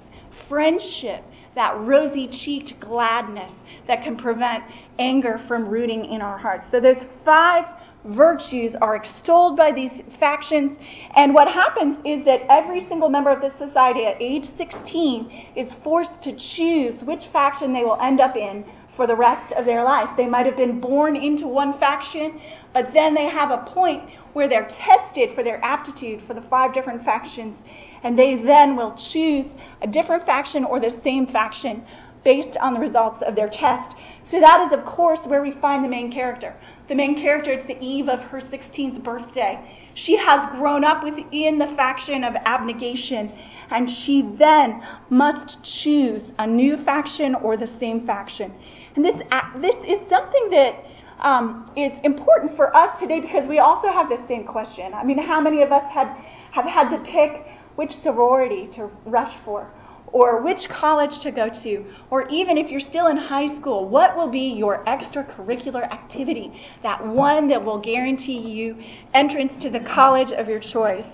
friendship, 0.53 1.23
that 1.55 1.75
rosy 1.79 2.27
cheeked 2.27 2.79
gladness 2.79 3.51
that 3.87 4.03
can 4.03 4.15
prevent 4.15 4.63
anger 4.99 5.41
from 5.47 5.67
rooting 5.67 6.05
in 6.05 6.21
our 6.21 6.37
hearts. 6.37 6.65
So 6.69 6.79
those 6.79 7.03
five 7.25 7.65
virtues 8.05 8.75
are 8.79 8.95
extolled 8.95 9.57
by 9.57 9.71
these 9.71 9.91
factions. 10.19 10.77
And 11.15 11.33
what 11.33 11.47
happens 11.47 11.97
is 12.05 12.23
that 12.25 12.41
every 12.51 12.87
single 12.87 13.09
member 13.09 13.31
of 13.31 13.41
this 13.41 13.53
society 13.57 14.05
at 14.05 14.21
age 14.21 14.45
16 14.55 15.53
is 15.55 15.73
forced 15.83 16.21
to 16.21 16.37
choose 16.55 17.03
which 17.03 17.23
faction 17.33 17.73
they 17.73 17.83
will 17.83 17.99
end 17.99 18.21
up 18.21 18.35
in 18.35 18.63
for 18.95 19.07
the 19.07 19.15
rest 19.15 19.53
of 19.53 19.65
their 19.65 19.83
life. 19.83 20.09
They 20.15 20.27
might 20.27 20.45
have 20.45 20.57
been 20.57 20.79
born 20.79 21.15
into 21.15 21.47
one 21.47 21.79
faction, 21.79 22.39
but 22.75 22.93
then 22.93 23.15
they 23.15 23.27
have 23.27 23.49
a 23.49 23.65
point 23.73 24.03
where 24.33 24.47
they're 24.47 24.69
tested 24.69 25.29
for 25.33 25.43
their 25.43 25.63
aptitude 25.65 26.21
for 26.27 26.35
the 26.35 26.43
five 26.49 26.75
different 26.75 27.03
factions, 27.03 27.57
and 28.03 28.17
they 28.17 28.41
then 28.43 28.75
will 28.75 28.95
choose 29.11 29.45
a 29.81 29.87
different 29.87 30.25
faction 30.25 30.63
or 30.63 30.79
the 30.79 30.99
same 31.03 31.27
faction 31.27 31.85
based 32.23 32.57
on 32.61 32.73
the 32.73 32.79
results 32.79 33.23
of 33.25 33.35
their 33.35 33.49
test. 33.49 33.95
So 34.31 34.39
that 34.39 34.61
is, 34.65 34.77
of 34.77 34.85
course, 34.85 35.19
where 35.25 35.41
we 35.41 35.51
find 35.59 35.83
the 35.83 35.89
main 35.89 36.11
character. 36.11 36.55
The 36.87 36.95
main 36.95 37.15
character, 37.15 37.51
it's 37.51 37.67
the 37.67 37.79
eve 37.79 38.07
of 38.07 38.19
her 38.19 38.39
16th 38.39 39.03
birthday. 39.03 39.59
She 39.95 40.17
has 40.17 40.49
grown 40.57 40.83
up 40.83 41.03
within 41.03 41.59
the 41.59 41.71
faction 41.75 42.23
of 42.23 42.33
abnegation, 42.35 43.31
and 43.69 43.87
she 43.89 44.29
then 44.37 44.81
must 45.09 45.57
choose 45.83 46.23
a 46.39 46.47
new 46.47 46.77
faction 46.83 47.35
or 47.35 47.57
the 47.57 47.69
same 47.79 48.05
faction. 48.05 48.53
And 48.95 49.05
this, 49.05 49.15
this 49.61 49.75
is 49.87 49.99
something 50.09 50.49
that 50.51 50.83
um, 51.19 51.71
is 51.77 51.91
important 52.03 52.55
for 52.55 52.75
us 52.75 52.99
today 52.99 53.21
because 53.21 53.47
we 53.47 53.59
also 53.59 53.87
have 53.87 54.09
the 54.09 54.19
same 54.27 54.45
question. 54.45 54.93
I 54.93 55.03
mean, 55.03 55.17
how 55.17 55.39
many 55.39 55.61
of 55.61 55.71
us 55.71 55.83
had, 55.91 56.07
have 56.51 56.65
had 56.65 56.89
to 56.89 56.97
pick 57.03 57.45
which 57.75 57.91
sorority 58.03 58.69
to 58.75 58.89
rush 59.05 59.35
for? 59.45 59.71
or 60.13 60.43
which 60.43 60.59
college 60.69 61.09
to 61.23 61.31
go 61.31 61.49
to, 61.63 61.83
or 62.11 62.29
even 62.29 62.55
if 62.55 62.69
you're 62.69 62.79
still 62.79 63.07
in 63.07 63.17
high 63.17 63.59
school, 63.59 63.89
what 63.89 64.15
will 64.15 64.29
be 64.29 64.53
your 64.55 64.85
extracurricular 64.85 65.91
activity, 65.91 66.53
that 66.83 67.05
one 67.05 67.49
that 67.49 67.65
will 67.65 67.81
guarantee 67.81 68.37
you 68.37 68.77
entrance 69.15 69.51
to 69.61 69.71
the 69.71 69.79
college 69.79 70.31
of 70.37 70.47
your 70.47 70.59
choice. 70.59 71.05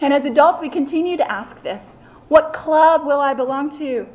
And 0.00 0.12
as 0.12 0.24
adults, 0.24 0.60
we 0.62 0.70
continue 0.70 1.18
to 1.18 1.30
ask 1.30 1.62
this 1.62 1.82
What 2.28 2.54
club 2.54 3.02
will 3.04 3.20
I 3.20 3.34
belong 3.34 3.78
to? 3.78 4.06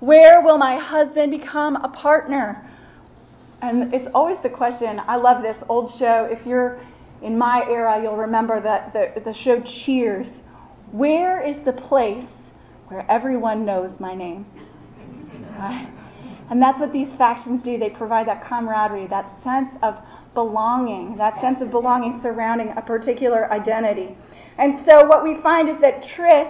Where 0.00 0.42
will 0.42 0.58
my 0.58 0.78
husband 0.78 1.30
become 1.30 1.76
a 1.76 1.88
partner? 1.88 2.70
And 3.62 3.92
it's 3.92 4.08
always 4.14 4.36
the 4.42 4.50
question. 4.50 5.00
I 5.00 5.16
love 5.16 5.42
this 5.42 5.56
old 5.68 5.90
show. 5.98 6.28
If 6.30 6.46
you're 6.46 6.78
in 7.22 7.36
my 7.36 7.64
era, 7.68 8.00
you'll 8.00 8.16
remember 8.16 8.60
that 8.60 8.92
the, 8.92 9.20
the 9.24 9.34
show 9.34 9.60
Cheers. 9.84 10.28
Where 10.92 11.40
is 11.42 11.64
the 11.64 11.72
place 11.72 12.24
where 12.88 13.04
everyone 13.10 13.64
knows 13.64 13.92
my 14.00 14.14
name. 14.14 14.46
And 16.50 16.62
that's 16.62 16.80
what 16.80 16.92
these 16.92 17.14
factions 17.18 17.62
do. 17.62 17.78
They 17.78 17.90
provide 17.90 18.26
that 18.28 18.42
camaraderie, 18.42 19.06
that 19.08 19.30
sense 19.44 19.68
of 19.82 19.96
belonging, 20.32 21.16
that 21.18 21.38
sense 21.42 21.60
of 21.60 21.70
belonging 21.70 22.20
surrounding 22.22 22.72
a 22.76 22.82
particular 22.82 23.52
identity. 23.52 24.16
And 24.56 24.84
so 24.86 25.06
what 25.06 25.22
we 25.22 25.40
find 25.42 25.68
is 25.68 25.76
that 25.82 26.02
Tris 26.16 26.48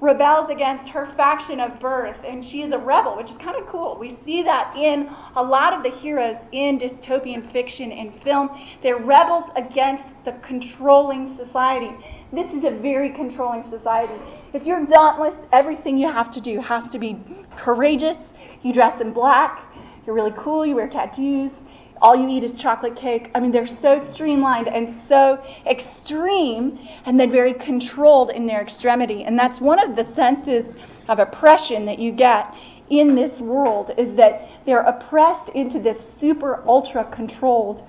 rebels 0.00 0.48
against 0.50 0.90
her 0.90 1.12
faction 1.16 1.60
of 1.60 1.78
birth, 1.78 2.16
and 2.26 2.44
she 2.44 2.62
is 2.62 2.72
a 2.72 2.78
rebel, 2.78 3.16
which 3.16 3.30
is 3.30 3.36
kind 3.38 3.56
of 3.56 3.66
cool. 3.66 3.96
We 3.98 4.18
see 4.24 4.42
that 4.42 4.74
in 4.76 5.10
a 5.36 5.42
lot 5.42 5.74
of 5.74 5.82
the 5.82 5.90
heroes 5.98 6.36
in 6.52 6.78
dystopian 6.78 7.52
fiction 7.52 7.92
and 7.92 8.22
film. 8.22 8.48
They're 8.82 8.98
rebels 8.98 9.44
against 9.56 10.04
the 10.24 10.32
controlling 10.46 11.36
society. 11.36 11.90
This 12.32 12.50
is 12.52 12.64
a 12.64 12.70
very 12.80 13.10
controlling 13.10 13.68
society. 13.70 14.14
If 14.54 14.64
you're 14.64 14.86
dauntless, 14.86 15.34
everything 15.52 15.98
you 15.98 16.10
have 16.10 16.32
to 16.32 16.40
do 16.40 16.60
has 16.60 16.90
to 16.92 16.98
be 16.98 17.18
courageous. 17.58 18.16
You 18.62 18.72
dress 18.72 19.00
in 19.00 19.12
black. 19.12 19.66
You're 20.06 20.14
really 20.14 20.34
cool. 20.36 20.64
You 20.64 20.76
wear 20.76 20.88
tattoos 20.88 21.52
all 22.00 22.16
you 22.16 22.28
eat 22.28 22.44
is 22.44 22.58
chocolate 22.60 22.96
cake. 22.96 23.30
I 23.34 23.40
mean, 23.40 23.52
they're 23.52 23.66
so 23.82 24.08
streamlined 24.14 24.68
and 24.68 25.02
so 25.08 25.38
extreme 25.66 26.78
and 27.04 27.18
then 27.18 27.30
very 27.30 27.54
controlled 27.54 28.30
in 28.30 28.46
their 28.46 28.62
extremity. 28.62 29.24
And 29.24 29.38
that's 29.38 29.60
one 29.60 29.78
of 29.78 29.96
the 29.96 30.12
senses 30.14 30.64
of 31.08 31.18
oppression 31.18 31.84
that 31.86 31.98
you 31.98 32.12
get 32.12 32.52
in 32.90 33.14
this 33.14 33.40
world 33.40 33.92
is 33.98 34.16
that 34.16 34.48
they're 34.66 34.82
oppressed 34.82 35.50
into 35.54 35.80
this 35.80 35.98
super 36.20 36.62
ultra 36.66 37.04
controlled 37.14 37.82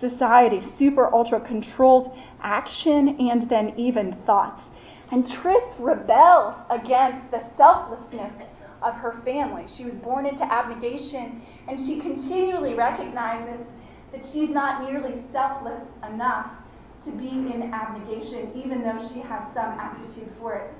society, 0.00 0.60
super 0.78 1.12
ultra 1.14 1.40
controlled 1.40 2.16
action 2.42 3.16
and 3.18 3.48
then 3.50 3.74
even 3.76 4.16
thoughts. 4.24 4.62
And 5.10 5.26
Tris 5.40 5.62
rebels 5.78 6.54
against 6.70 7.30
the 7.30 7.40
selflessness 7.56 8.34
of 8.82 8.94
her 8.94 9.20
family. 9.24 9.66
She 9.76 9.84
was 9.84 9.94
born 9.98 10.26
into 10.26 10.44
abnegation, 10.44 11.42
and 11.68 11.78
she 11.78 12.00
continually 12.00 12.74
recognizes 12.74 13.66
that 14.12 14.24
she's 14.32 14.50
not 14.50 14.88
nearly 14.88 15.22
selfless 15.32 15.84
enough 16.08 16.50
to 17.04 17.12
be 17.12 17.28
in 17.28 17.70
abnegation, 17.72 18.52
even 18.54 18.82
though 18.82 18.98
she 19.12 19.20
has 19.20 19.42
some 19.54 19.78
aptitude 19.78 20.30
for 20.38 20.54
it. 20.56 20.70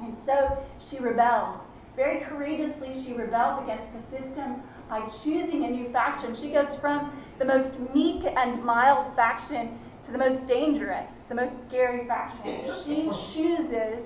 And 0.00 0.16
so 0.26 0.64
she 0.90 0.98
rebels. 1.02 1.56
Very 1.96 2.24
courageously, 2.24 3.04
she 3.04 3.14
rebels 3.14 3.62
against 3.62 3.86
the 3.94 4.18
system 4.18 4.62
by 4.88 5.00
choosing 5.22 5.64
a 5.64 5.70
new 5.70 5.92
faction. 5.92 6.34
She 6.34 6.50
goes 6.50 6.76
from 6.80 7.22
the 7.38 7.44
most 7.44 7.78
meek 7.94 8.24
and 8.24 8.62
mild 8.64 9.14
faction 9.14 9.78
to 10.04 10.12
the 10.12 10.18
most 10.18 10.46
dangerous, 10.46 11.10
the 11.28 11.34
most 11.34 11.52
scary 11.68 12.06
faction. 12.06 12.44
She 12.84 13.08
chooses. 13.32 14.02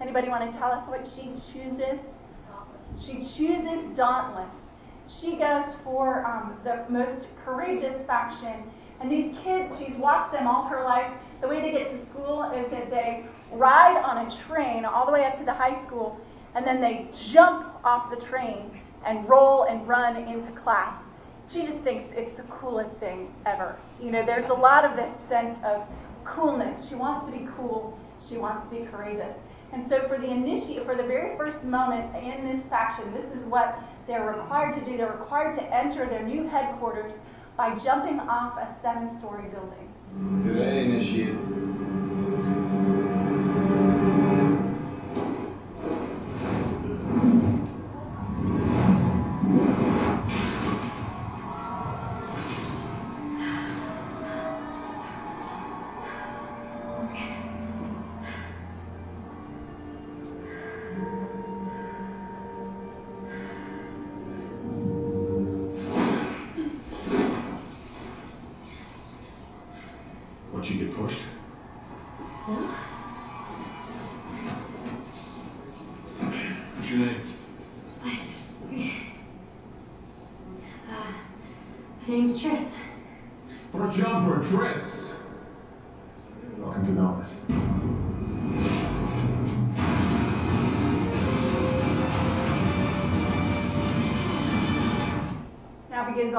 Anybody 0.00 0.28
want 0.28 0.50
to 0.50 0.58
tell 0.58 0.70
us 0.70 0.88
what 0.88 1.06
she 1.14 1.28
chooses? 1.52 2.00
She 3.04 3.18
chooses 3.36 3.96
dauntless. 3.96 4.50
She 5.20 5.38
goes 5.38 5.74
for 5.84 6.26
um, 6.26 6.58
the 6.64 6.84
most 6.90 7.26
courageous 7.44 8.04
faction. 8.06 8.70
And 9.00 9.10
these 9.10 9.36
kids, 9.42 9.72
she's 9.78 9.96
watched 9.96 10.32
them 10.32 10.46
all 10.46 10.64
her 10.68 10.84
life. 10.84 11.10
The 11.40 11.48
way 11.48 11.62
they 11.62 11.70
get 11.70 11.90
to 11.92 12.06
school 12.10 12.50
is 12.50 12.70
that 12.72 12.90
they 12.90 13.24
ride 13.52 14.02
on 14.04 14.26
a 14.26 14.46
train 14.48 14.84
all 14.84 15.06
the 15.06 15.12
way 15.12 15.24
up 15.24 15.36
to 15.38 15.44
the 15.44 15.54
high 15.54 15.84
school, 15.86 16.18
and 16.54 16.66
then 16.66 16.80
they 16.80 17.08
jump 17.32 17.66
off 17.84 18.10
the 18.10 18.24
train 18.26 18.80
and 19.06 19.28
roll 19.28 19.64
and 19.64 19.86
run 19.86 20.16
into 20.16 20.52
class. 20.60 21.00
She 21.48 21.62
just 21.64 21.82
thinks 21.84 22.04
it's 22.10 22.36
the 22.36 22.46
coolest 22.50 22.98
thing 22.98 23.32
ever. 23.46 23.78
You 24.00 24.10
know, 24.10 24.26
there's 24.26 24.44
a 24.44 24.54
lot 24.54 24.84
of 24.84 24.96
this 24.96 25.08
sense 25.28 25.56
of 25.64 25.86
coolness. 26.26 26.88
She 26.90 26.96
wants 26.96 27.30
to 27.30 27.32
be 27.32 27.46
cool. 27.56 27.98
She 28.28 28.36
wants 28.36 28.68
to 28.68 28.76
be 28.76 28.86
courageous. 28.90 29.36
And 29.72 29.88
so 29.88 30.08
for 30.08 30.18
the 30.18 30.30
initiate, 30.30 30.84
for 30.86 30.96
the 30.96 31.02
very 31.02 31.36
first 31.36 31.62
moment 31.62 32.14
in 32.16 32.56
this 32.56 32.66
faction, 32.66 33.12
this 33.12 33.26
is 33.36 33.44
what 33.44 33.78
they're 34.06 34.26
required 34.26 34.74
to 34.74 34.84
do. 34.84 34.96
They're 34.96 35.12
required 35.12 35.56
to 35.58 35.74
enter 35.74 36.06
their 36.06 36.22
new 36.22 36.46
headquarters 36.46 37.12
by 37.56 37.76
jumping 37.84 38.20
off 38.20 38.56
a 38.56 38.74
seven-story 38.82 39.48
building. 39.50 39.92
Today, 40.42 40.84
initiate 40.84 41.34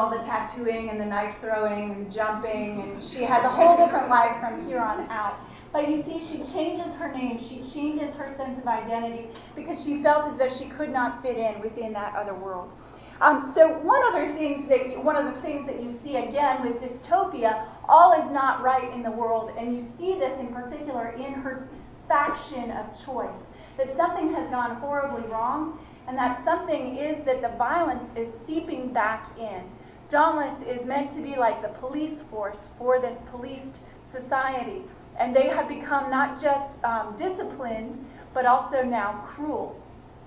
the 0.09 0.23
tattooing 0.25 0.89
and 0.89 0.99
the 0.99 1.05
knife 1.05 1.35
throwing 1.41 1.91
and 1.91 2.07
the 2.07 2.09
jumping, 2.09 2.81
and 2.81 3.03
she 3.03 3.23
has 3.23 3.43
a 3.43 3.49
whole 3.49 3.77
different 3.77 4.09
life 4.09 4.39
from 4.39 4.65
here 4.67 4.79
on 4.79 5.09
out. 5.09 5.39
But 5.71 5.89
you 5.89 6.01
see, 6.03 6.17
she 6.17 6.41
changes 6.51 6.95
her 6.97 7.13
name, 7.13 7.37
she 7.37 7.61
changes 7.73 8.15
her 8.17 8.33
sense 8.37 8.57
of 8.57 8.67
identity 8.67 9.29
because 9.55 9.83
she 9.85 10.01
felt 10.01 10.25
as 10.31 10.37
though 10.37 10.49
she 10.57 10.69
could 10.75 10.89
not 10.89 11.21
fit 11.21 11.37
in 11.37 11.61
within 11.61 11.93
that 11.93 12.15
other 12.15 12.33
world. 12.33 12.73
Um, 13.21 13.51
so 13.53 13.67
one 13.83 14.01
other 14.09 14.33
things 14.33 14.67
that 14.69 14.89
you, 14.89 15.01
one 15.01 15.15
of 15.15 15.33
the 15.33 15.41
things 15.41 15.67
that 15.67 15.81
you 15.81 15.91
see 16.03 16.15
again 16.15 16.63
with 16.63 16.81
dystopia, 16.81 17.67
all 17.87 18.13
is 18.13 18.31
not 18.31 18.63
right 18.63 18.91
in 18.93 19.03
the 19.03 19.11
world, 19.11 19.51
and 19.57 19.75
you 19.75 19.85
see 19.97 20.17
this 20.17 20.39
in 20.39 20.53
particular 20.53 21.09
in 21.09 21.33
her 21.33 21.67
faction 22.07 22.71
of 22.71 22.87
choice. 23.05 23.43
That 23.77 23.95
something 23.95 24.33
has 24.33 24.49
gone 24.49 24.77
horribly 24.77 25.29
wrong, 25.29 25.79
and 26.07 26.17
that 26.17 26.43
something 26.43 26.97
is 26.97 27.23
that 27.25 27.41
the 27.41 27.55
violence 27.57 28.09
is 28.17 28.33
seeping 28.47 28.93
back 28.93 29.37
in. 29.37 29.63
Dauntless 30.09 30.63
is 30.63 30.87
meant 30.87 31.11
to 31.11 31.21
be 31.21 31.35
like 31.35 31.61
the 31.61 31.69
police 31.79 32.21
force 32.31 32.69
for 32.79 32.99
this 32.99 33.19
policed 33.29 33.81
society. 34.11 34.81
And 35.19 35.35
they 35.35 35.47
have 35.49 35.67
become 35.67 36.09
not 36.09 36.41
just 36.41 36.83
um, 36.83 37.15
disciplined, 37.15 37.95
but 38.33 38.45
also 38.45 38.81
now 38.81 39.23
cruel 39.35 39.79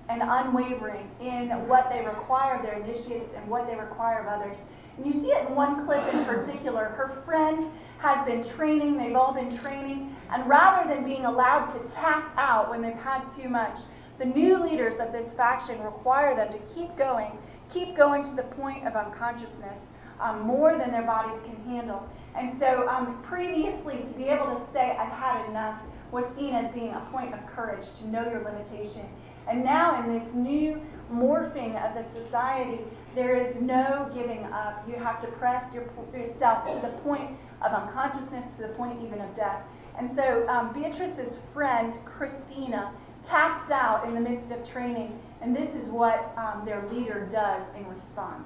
and 0.09 0.21
unwavering 0.23 1.07
in 1.19 1.49
what 1.67 1.89
they 1.89 2.05
require 2.05 2.57
of 2.57 2.63
their 2.63 2.81
initiates 2.81 3.31
and 3.35 3.49
what 3.49 3.67
they 3.67 3.75
require 3.75 4.21
of 4.21 4.27
others. 4.27 4.57
And 4.95 5.05
you 5.05 5.13
see 5.13 5.31
it 5.31 5.49
in 5.49 5.55
one 5.55 5.85
clip 5.85 6.13
in 6.13 6.23
particular. 6.25 6.85
Her 6.85 7.21
friend 7.25 7.69
has 7.99 8.25
been 8.25 8.43
training, 8.55 8.97
they've 8.97 9.15
all 9.15 9.33
been 9.33 9.57
training, 9.59 10.15
and 10.29 10.47
rather 10.47 10.87
than 10.93 11.03
being 11.03 11.25
allowed 11.25 11.73
to 11.73 11.93
tap 11.95 12.31
out 12.37 12.69
when 12.69 12.81
they've 12.81 12.93
had 12.93 13.25
too 13.35 13.49
much, 13.49 13.77
the 14.19 14.25
new 14.25 14.61
leaders 14.61 14.93
of 14.99 15.11
this 15.11 15.33
faction 15.33 15.81
require 15.81 16.35
them 16.35 16.51
to 16.51 16.59
keep 16.75 16.95
going, 16.97 17.31
keep 17.71 17.95
going 17.95 18.23
to 18.23 18.35
the 18.35 18.43
point 18.55 18.87
of 18.87 18.95
unconsciousness 18.95 19.79
um, 20.19 20.41
more 20.41 20.77
than 20.77 20.91
their 20.91 21.05
bodies 21.05 21.39
can 21.45 21.55
handle. 21.63 22.07
And 22.35 22.59
so 22.59 22.87
um, 22.87 23.21
previously, 23.23 23.97
to 23.97 24.13
be 24.17 24.25
able 24.25 24.55
to 24.55 24.73
say, 24.73 24.95
I've 24.97 25.11
had 25.11 25.47
enough, 25.49 25.81
was 26.11 26.25
seen 26.35 26.53
as 26.53 26.73
being 26.73 26.93
a 26.93 27.07
point 27.11 27.33
of 27.33 27.45
courage 27.47 27.85
to 27.99 28.07
know 28.07 28.23
your 28.29 28.43
limitation. 28.43 29.09
And 29.47 29.63
now, 29.63 30.01
in 30.01 30.17
this 30.17 30.33
new 30.33 30.79
morphing 31.11 31.75
of 31.75 31.95
the 31.95 32.05
society, 32.23 32.79
there 33.13 33.35
is 33.35 33.57
no 33.61 34.09
giving 34.13 34.45
up. 34.45 34.87
You 34.87 34.95
have 34.95 35.21
to 35.21 35.27
press 35.37 35.73
your, 35.73 35.83
yourself 36.13 36.65
to 36.69 36.79
the 36.81 36.97
point 37.03 37.31
of 37.61 37.71
unconsciousness, 37.73 38.45
to 38.55 38.67
the 38.67 38.73
point 38.75 39.01
even 39.03 39.19
of 39.21 39.35
death. 39.35 39.61
And 39.97 40.09
so, 40.15 40.47
um, 40.47 40.73
Beatrice's 40.73 41.37
friend, 41.53 41.97
Christina, 42.05 42.93
taps 43.23 43.69
out 43.71 44.05
in 44.07 44.15
the 44.15 44.21
midst 44.21 44.51
of 44.51 44.65
training, 44.67 45.19
and 45.43 45.53
this 45.53 45.69
is 45.75 45.89
what 45.89 46.33
um, 46.37 46.63
their 46.65 46.87
leader 46.87 47.27
does 47.29 47.63
in 47.75 47.85
response. 47.89 48.45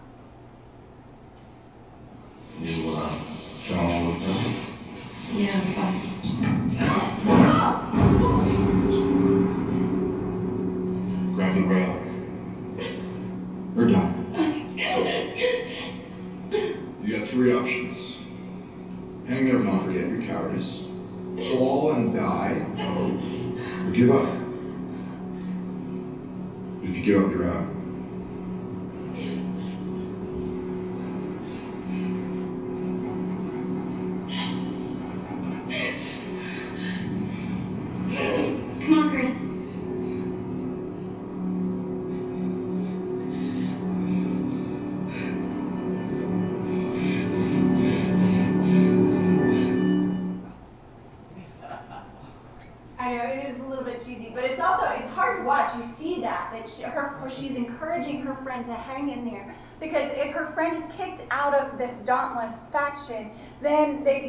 You 2.59 2.89
uh, 2.89 3.75
all 3.75 4.11
with 4.11 4.19
them? 4.19 4.67
Yeah, 5.33 6.26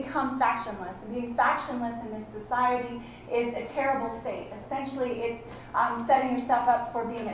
become 0.09 0.41
factionless. 0.41 0.97
And 1.03 1.15
being 1.15 1.37
factionless 1.37 2.01
in 2.05 2.11
this 2.19 2.29
society 2.43 2.97
is 3.31 3.53
a 3.55 3.73
terrible 3.73 4.19
state. 4.21 4.49
Essentially, 4.65 5.21
it's 5.21 5.45
um, 5.75 6.05
setting 6.09 6.39
yourself 6.39 6.69
up 6.69 6.93
for 6.93 7.05
being 7.05 7.29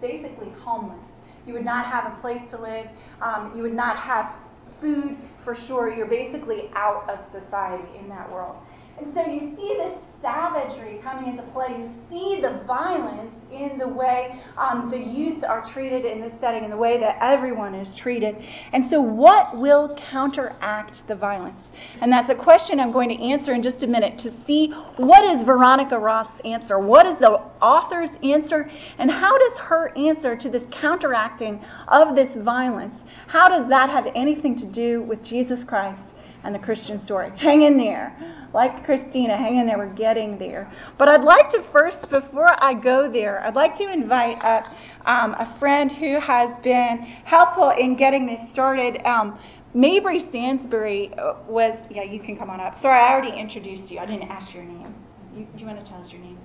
basically 0.00 0.50
homeless. 0.62 1.04
You 1.46 1.54
would 1.54 1.64
not 1.64 1.86
have 1.86 2.12
a 2.12 2.20
place 2.20 2.40
to 2.50 2.60
live. 2.60 2.86
Um, 3.20 3.52
you 3.56 3.62
would 3.62 3.74
not 3.74 3.96
have 3.98 4.32
food 4.80 5.16
for 5.44 5.54
sure. 5.54 5.92
You're 5.92 6.08
basically 6.08 6.70
out 6.74 7.08
of 7.08 7.18
society 7.32 7.98
in 7.98 8.08
that 8.08 8.30
world. 8.30 8.56
And 8.98 9.14
so 9.14 9.24
you 9.26 9.56
see 9.56 9.76
this 9.78 9.98
savagery 10.20 11.00
coming 11.02 11.30
into 11.30 11.42
play. 11.52 11.68
You 11.78 11.90
see 12.08 12.40
the 12.40 12.62
violence 12.66 13.34
in 13.50 13.78
the 13.78 13.88
way 13.88 14.40
um, 14.56 14.90
the 14.90 14.98
youth 14.98 15.42
are 15.44 15.64
treated 15.72 16.04
in 16.04 16.20
this 16.20 16.32
setting, 16.40 16.64
in 16.64 16.70
the 16.70 16.76
way 16.76 17.00
that 17.00 17.16
everyone 17.22 17.74
is 17.74 17.94
treated. 17.96 18.36
And 18.72 18.90
so, 18.90 19.00
what 19.00 19.58
will 19.58 19.98
counteract 20.10 21.02
the 21.08 21.16
violence? 21.16 21.58
And 22.00 22.12
that's 22.12 22.30
a 22.30 22.34
question 22.34 22.80
I'm 22.80 22.92
going 22.92 23.08
to 23.08 23.22
answer 23.22 23.54
in 23.54 23.62
just 23.62 23.82
a 23.82 23.86
minute 23.86 24.18
to 24.20 24.32
see 24.46 24.72
what 24.96 25.24
is 25.24 25.44
Veronica 25.44 25.98
Roth's 25.98 26.40
answer? 26.44 26.78
What 26.78 27.06
is 27.06 27.18
the 27.18 27.40
author's 27.62 28.10
answer? 28.22 28.70
And 28.98 29.10
how 29.10 29.36
does 29.38 29.58
her 29.60 29.96
answer 29.96 30.36
to 30.36 30.50
this 30.50 30.62
counteracting 30.80 31.64
of 31.88 32.14
this 32.14 32.36
violence? 32.44 32.94
How 33.26 33.48
does 33.48 33.68
that 33.70 33.88
have 33.90 34.06
anything 34.14 34.58
to 34.58 34.70
do 34.70 35.02
with 35.02 35.24
Jesus 35.24 35.60
Christ 35.64 36.14
and 36.44 36.54
the 36.54 36.58
Christian 36.58 36.98
story? 36.98 37.30
Hang 37.38 37.62
in 37.62 37.76
there 37.78 38.39
like 38.52 38.84
Christina, 38.84 39.36
hang 39.36 39.58
in 39.58 39.66
there, 39.66 39.78
we're 39.78 39.94
getting 39.94 40.38
there. 40.38 40.70
But 40.98 41.08
I'd 41.08 41.24
like 41.24 41.50
to 41.52 41.64
first, 41.72 42.00
before 42.10 42.62
I 42.62 42.74
go 42.74 43.10
there, 43.10 43.44
I'd 43.44 43.54
like 43.54 43.76
to 43.78 43.92
invite 43.92 44.38
a, 44.42 45.10
um, 45.10 45.34
a 45.34 45.56
friend 45.58 45.90
who 45.90 46.20
has 46.20 46.50
been 46.62 46.98
helpful 47.24 47.70
in 47.78 47.96
getting 47.96 48.26
this 48.26 48.40
started. 48.52 49.00
Um, 49.06 49.38
Mabry 49.72 50.26
Stansbury 50.30 51.12
uh, 51.14 51.34
was, 51.46 51.76
yeah, 51.90 52.02
you 52.02 52.20
can 52.20 52.36
come 52.36 52.50
on 52.50 52.60
up. 52.60 52.80
Sorry, 52.82 52.98
I 52.98 53.12
already 53.12 53.38
introduced 53.38 53.90
you. 53.90 53.98
I 54.00 54.06
didn't 54.06 54.28
ask 54.28 54.52
your 54.52 54.64
name. 54.64 54.94
You, 55.34 55.46
do 55.54 55.60
you 55.60 55.66
want 55.66 55.78
to 55.84 55.88
tell 55.88 56.02
us 56.02 56.10
your 56.10 56.20
name? 56.20 56.38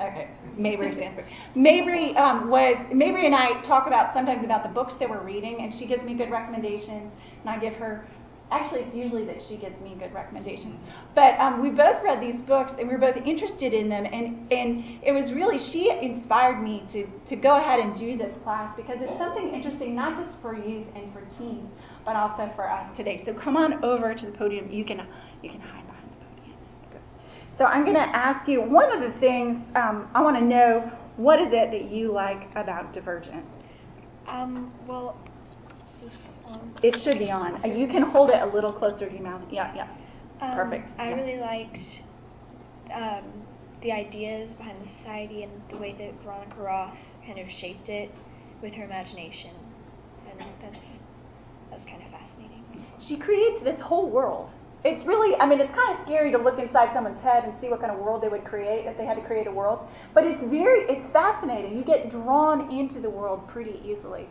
Okay, 0.00 0.30
Mabry 0.56 0.92
Stansbury. 0.92 1.30
Mabry 1.54 2.16
um, 2.16 2.50
was 2.50 2.74
Mabry 2.92 3.26
and 3.26 3.34
I 3.34 3.62
talk 3.62 3.86
about 3.86 4.12
sometimes 4.14 4.44
about 4.44 4.64
the 4.64 4.68
books 4.70 4.94
that 4.98 5.08
we're 5.08 5.22
reading, 5.22 5.58
and 5.60 5.72
she 5.78 5.86
gives 5.86 6.02
me 6.02 6.14
good 6.14 6.30
recommendations, 6.30 7.12
and 7.40 7.48
I 7.48 7.58
give 7.58 7.74
her 7.74 8.04
actually, 8.52 8.80
it's 8.82 8.94
usually 8.94 9.24
that 9.26 9.42
she 9.48 9.56
gives 9.56 9.78
me 9.80 9.96
good 9.98 10.12
recommendations. 10.12 10.76
But 11.14 11.38
um, 11.40 11.62
we 11.62 11.70
both 11.70 12.02
read 12.04 12.20
these 12.20 12.40
books 12.42 12.72
and 12.78 12.86
we 12.86 12.94
were 12.94 13.00
both 13.00 13.16
interested 13.16 13.72
in 13.72 13.88
them. 13.88 14.04
And, 14.04 14.52
and 14.52 15.02
it 15.02 15.12
was 15.12 15.32
really, 15.32 15.58
she 15.58 15.90
inspired 15.90 16.62
me 16.62 16.84
to, 16.92 17.06
to 17.28 17.36
go 17.36 17.56
ahead 17.56 17.80
and 17.80 17.98
do 17.98 18.16
this 18.16 18.34
class 18.44 18.74
because 18.76 18.98
it's 19.00 19.18
something 19.18 19.54
interesting, 19.54 19.94
not 19.94 20.14
just 20.14 20.40
for 20.40 20.54
youth 20.54 20.86
and 20.94 21.12
for 21.12 21.22
teens, 21.38 21.68
but 22.04 22.14
also 22.14 22.52
for 22.54 22.70
us 22.70 22.94
today. 22.96 23.22
So 23.24 23.32
come 23.32 23.56
on 23.56 23.82
over 23.84 24.14
to 24.14 24.26
the 24.26 24.32
podium. 24.32 24.70
You 24.70 24.84
can, 24.84 25.06
you 25.42 25.50
can 25.50 25.60
hide 25.60 25.86
behind 25.86 26.10
the 26.10 26.24
podium. 26.24 26.56
So 27.58 27.64
I'm 27.64 27.84
going 27.84 27.96
to 27.96 28.16
ask 28.16 28.48
you 28.48 28.60
one 28.60 28.92
of 28.92 29.00
the 29.00 29.18
things 29.18 29.56
um, 29.74 30.08
I 30.14 30.20
want 30.22 30.36
to 30.36 30.44
know 30.44 30.92
what 31.16 31.40
is 31.40 31.48
it 31.52 31.70
that 31.70 31.90
you 31.90 32.10
like 32.10 32.50
about 32.56 32.92
Divergent? 32.92 33.44
Um, 34.26 34.72
well, 34.86 35.18
it 36.82 36.96
should 37.02 37.18
be 37.18 37.30
on. 37.30 37.64
Uh, 37.64 37.68
you 37.68 37.86
can 37.86 38.02
hold 38.02 38.30
it 38.30 38.40
a 38.40 38.46
little 38.46 38.72
closer 38.72 39.08
to 39.08 39.12
your 39.12 39.22
mouth. 39.22 39.42
Yeah, 39.50 39.74
yeah. 39.74 39.88
Um, 40.40 40.56
Perfect. 40.56 40.90
I 40.98 41.10
yeah. 41.10 41.14
really 41.14 41.38
liked 41.38 41.78
um, 42.92 43.24
the 43.82 43.92
ideas 43.92 44.54
behind 44.54 44.84
the 44.84 44.90
society 44.98 45.42
and 45.42 45.52
the 45.70 45.76
way 45.76 45.92
that 45.98 46.24
Veronica 46.24 46.60
Roth 46.60 46.98
kind 47.26 47.38
of 47.38 47.46
shaped 47.48 47.88
it 47.88 48.10
with 48.62 48.74
her 48.74 48.84
imagination. 48.84 49.54
And 50.30 50.40
that's 50.60 50.84
that 51.70 51.78
was 51.78 51.86
kind 51.86 52.02
of 52.02 52.10
fascinating. 52.10 52.62
She 53.00 53.18
creates 53.18 53.62
this 53.64 53.80
whole 53.80 54.10
world. 54.10 54.50
It's 54.84 55.06
really, 55.06 55.36
I 55.38 55.46
mean, 55.46 55.60
it's 55.60 55.72
kind 55.74 55.96
of 55.96 56.04
scary 56.04 56.32
to 56.32 56.38
look 56.38 56.58
inside 56.58 56.92
someone's 56.92 57.22
head 57.22 57.44
and 57.44 57.54
see 57.60 57.68
what 57.68 57.80
kind 57.80 57.92
of 57.92 57.98
world 57.98 58.22
they 58.22 58.28
would 58.28 58.44
create 58.44 58.84
if 58.84 58.98
they 58.98 59.06
had 59.06 59.14
to 59.14 59.22
create 59.22 59.46
a 59.46 59.50
world. 59.50 59.88
But 60.12 60.24
it's 60.24 60.42
very, 60.42 60.82
it's 60.88 61.10
fascinating. 61.12 61.76
You 61.76 61.84
get 61.84 62.10
drawn 62.10 62.70
into 62.70 63.00
the 63.00 63.08
world 63.08 63.48
pretty 63.48 63.80
easily. 63.84 64.28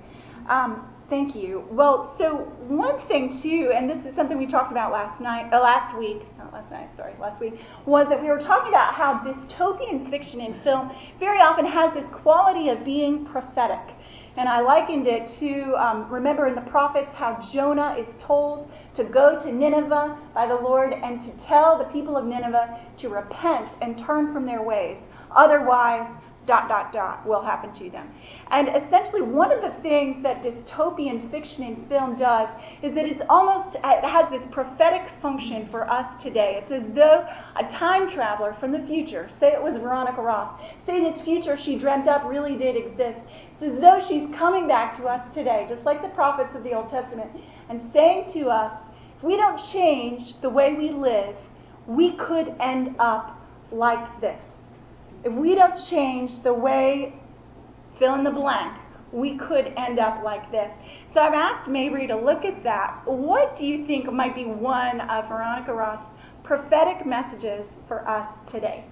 Um, 0.49 0.93
Thank 1.11 1.35
you. 1.35 1.65
Well, 1.69 2.15
so 2.17 2.47
one 2.69 3.05
thing 3.09 3.37
too, 3.43 3.73
and 3.75 3.89
this 3.89 4.05
is 4.05 4.15
something 4.15 4.37
we 4.37 4.47
talked 4.47 4.71
about 4.71 4.93
last 4.93 5.19
night, 5.19 5.51
uh, 5.51 5.59
last 5.59 5.97
week, 5.99 6.21
not 6.37 6.53
last 6.53 6.71
night, 6.71 6.87
sorry, 6.95 7.15
last 7.19 7.41
week, 7.41 7.55
was 7.85 8.07
that 8.07 8.21
we 8.21 8.29
were 8.29 8.39
talking 8.39 8.69
about 8.69 8.93
how 8.93 9.19
dystopian 9.19 10.09
fiction 10.09 10.39
in 10.39 10.57
film 10.63 10.89
very 11.19 11.39
often 11.39 11.65
has 11.65 11.93
this 11.93 12.05
quality 12.13 12.69
of 12.69 12.85
being 12.85 13.25
prophetic. 13.25 13.93
And 14.37 14.47
I 14.47 14.61
likened 14.61 15.05
it 15.05 15.29
to, 15.41 15.75
um, 15.75 16.09
remember 16.09 16.47
in 16.47 16.55
the 16.55 16.61
prophets, 16.71 17.11
how 17.13 17.37
Jonah 17.51 17.97
is 17.99 18.07
told 18.17 18.71
to 18.93 19.03
go 19.03 19.37
to 19.37 19.51
Nineveh 19.51 20.17
by 20.33 20.47
the 20.47 20.55
Lord 20.55 20.93
and 20.93 21.19
to 21.19 21.45
tell 21.45 21.77
the 21.77 21.91
people 21.91 22.15
of 22.15 22.23
Nineveh 22.23 22.79
to 22.99 23.09
repent 23.09 23.73
and 23.81 23.99
turn 23.99 24.31
from 24.31 24.45
their 24.45 24.63
ways. 24.63 24.95
Otherwise, 25.35 26.07
dot, 26.47 26.67
dot, 26.67 26.91
dot 26.91 27.25
will 27.25 27.41
happen 27.41 27.73
to 27.75 27.89
them. 27.89 28.09
And 28.49 28.67
essentially, 28.69 29.21
one 29.21 29.51
of 29.51 29.61
the 29.61 29.79
things 29.81 30.23
that 30.23 30.41
dystopian 30.41 31.29
fiction 31.29 31.63
in 31.63 31.87
film 31.87 32.17
does 32.17 32.49
is 32.81 32.95
that 32.95 33.05
it's 33.05 33.21
almost, 33.29 33.77
uh, 33.83 34.01
it 34.01 34.07
has 34.07 34.29
this 34.31 34.41
prophetic 34.51 35.07
function 35.21 35.69
for 35.69 35.89
us 35.89 36.05
today. 36.21 36.61
It's 36.61 36.71
as 36.71 36.93
though 36.95 37.25
a 37.55 37.63
time 37.77 38.09
traveler 38.09 38.55
from 38.59 38.71
the 38.71 38.85
future, 38.87 39.29
say 39.39 39.53
it 39.53 39.61
was 39.61 39.77
Veronica 39.77 40.21
Roth, 40.21 40.59
say 40.85 40.99
this 40.99 41.21
future 41.21 41.55
she 41.57 41.77
dreamt 41.77 42.07
up 42.07 42.25
really 42.25 42.57
did 42.57 42.75
exist. 42.75 43.19
It's 43.59 43.75
as 43.75 43.81
though 43.81 43.99
she's 44.09 44.27
coming 44.35 44.67
back 44.67 44.97
to 44.97 45.05
us 45.05 45.33
today, 45.33 45.65
just 45.69 45.85
like 45.85 46.01
the 46.01 46.09
prophets 46.09 46.55
of 46.55 46.63
the 46.63 46.73
Old 46.73 46.89
Testament, 46.89 47.31
and 47.69 47.81
saying 47.93 48.31
to 48.33 48.49
us, 48.49 48.79
if 49.17 49.23
we 49.23 49.37
don't 49.37 49.59
change 49.71 50.21
the 50.41 50.49
way 50.49 50.73
we 50.73 50.89
live, 50.89 51.35
we 51.87 52.17
could 52.17 52.55
end 52.59 52.95
up 52.97 53.37
like 53.71 54.19
this. 54.19 54.41
If 55.23 55.33
we 55.33 55.55
don't 55.55 55.77
change 55.89 56.41
the 56.43 56.53
way, 56.53 57.13
fill 57.99 58.15
in 58.15 58.23
the 58.23 58.31
blank, 58.31 58.79
we 59.11 59.37
could 59.37 59.73
end 59.77 59.99
up 59.99 60.23
like 60.23 60.51
this. 60.51 60.71
So 61.13 61.19
I've 61.19 61.33
asked 61.33 61.69
Mabry 61.69 62.07
to 62.07 62.15
look 62.15 62.43
at 62.43 62.63
that. 62.63 63.01
What 63.05 63.55
do 63.57 63.65
you 63.65 63.85
think 63.85 64.11
might 64.11 64.33
be 64.33 64.45
one 64.45 65.01
of 65.01 65.27
Veronica 65.27 65.73
Roth's 65.73 66.05
prophetic 66.43 67.05
messages 67.05 67.65
for 67.87 68.07
us 68.07 68.27
today? 68.49 68.85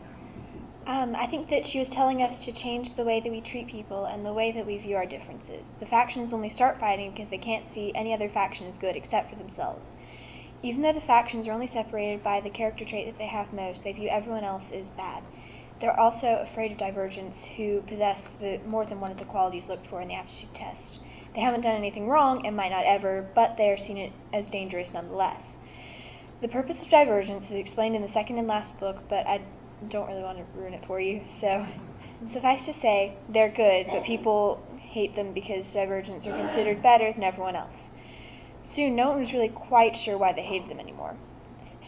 Um, 0.86 1.16
I 1.16 1.28
think 1.28 1.50
that 1.50 1.66
she 1.66 1.80
was 1.80 1.88
telling 1.90 2.22
us 2.22 2.44
to 2.46 2.52
change 2.52 2.96
the 2.96 3.04
way 3.04 3.22
that 3.22 3.32
we 3.32 3.42
treat 3.42 3.68
people 3.68 4.06
and 4.06 4.26
the 4.26 4.34
way 4.34 4.52
that 4.52 4.66
we 4.66 4.78
view 4.78 4.96
our 4.96 5.06
differences. 5.06 5.70
The 5.80 5.86
factions 5.86 6.34
only 6.34 6.50
start 6.50 6.80
fighting 6.80 7.12
because 7.12 7.30
they 7.30 7.38
can't 7.38 7.66
see 7.74 7.92
any 7.96 8.14
other 8.14 8.30
faction 8.30 8.68
as 8.68 8.78
good 8.78 8.96
except 8.96 9.30
for 9.30 9.36
themselves. 9.36 9.92
Even 10.62 10.82
though 10.82 10.94
the 10.94 11.02
factions 11.02 11.48
are 11.48 11.54
only 11.54 11.68
separated 11.68 12.24
by 12.24 12.42
the 12.42 12.50
character 12.50 12.86
trait 12.86 13.06
that 13.06 13.18
they 13.18 13.28
have 13.28 13.54
most, 13.54 13.84
they 13.84 13.94
view 13.94 14.10
everyone 14.10 14.44
else 14.44 14.72
as 14.74 14.88
bad. 14.98 15.24
They're 15.80 16.00
also 16.00 16.46
afraid 16.50 16.74
of 16.74 16.78
divergents 16.78 17.38
who 17.56 17.82
possess 17.82 18.28
the, 18.40 18.60
more 18.66 18.86
than 18.86 19.00
one 19.00 19.12
of 19.12 19.18
the 19.18 19.26
qualities 19.26 19.68
looked 19.70 19.88
for 19.88 20.02
in 20.02 20.10
the 20.10 20.16
aptitude 20.16 20.54
test. 20.54 21.00
They 21.34 21.42
haven't 21.42 21.62
done 21.62 21.76
anything 21.76 22.08
wrong 22.08 22.46
and 22.46 22.56
might 22.56 22.72
not 22.72 22.86
ever, 22.86 23.30
but 23.34 23.56
they 23.58 23.70
are 23.70 23.78
seen 23.78 24.12
as 24.34 24.50
dangerous 24.50 24.90
nonetheless. 24.94 25.56
The 26.42 26.48
purpose 26.48 26.82
of 26.82 26.90
divergence 26.90 27.46
is 27.46 27.52
explained 27.52 27.96
in 27.96 28.02
the 28.02 28.12
second 28.12 28.38
and 28.38 28.48
last 28.48 28.80
book, 28.80 28.98
but 29.10 29.26
I 29.28 29.42
don't 29.90 30.08
really 30.08 30.24
want 30.24 30.38
to 30.38 30.60
ruin 30.60 30.74
it 30.74 30.84
for 30.86 31.00
you. 31.00 31.22
So, 31.40 31.66
suffice 32.34 32.66
to 32.66 32.74
say, 32.82 33.16
they're 33.30 33.52
good, 33.52 33.88
but 33.88 34.04
people 34.04 34.62
hate 34.80 35.16
them 35.16 35.34
because 35.34 35.66
divergents 35.68 36.26
are 36.28 36.36
considered 36.36 36.82
better 36.82 37.14
than 37.14 37.24
everyone 37.24 37.56
else. 37.56 37.90
Soon, 38.76 38.96
no 38.96 39.10
one 39.10 39.22
was 39.22 39.34
really 39.34 39.50
quite 39.50 39.96
sure 39.96 40.18
why 40.18 40.34
they 40.34 40.44
hated 40.44 40.70
them 40.70 40.80
anymore. 40.80 41.16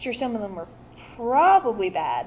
Sure, 0.00 0.14
some 0.14 0.34
of 0.34 0.40
them 0.40 0.54
were 0.54 0.68
probably 1.16 1.90
bad, 1.90 2.26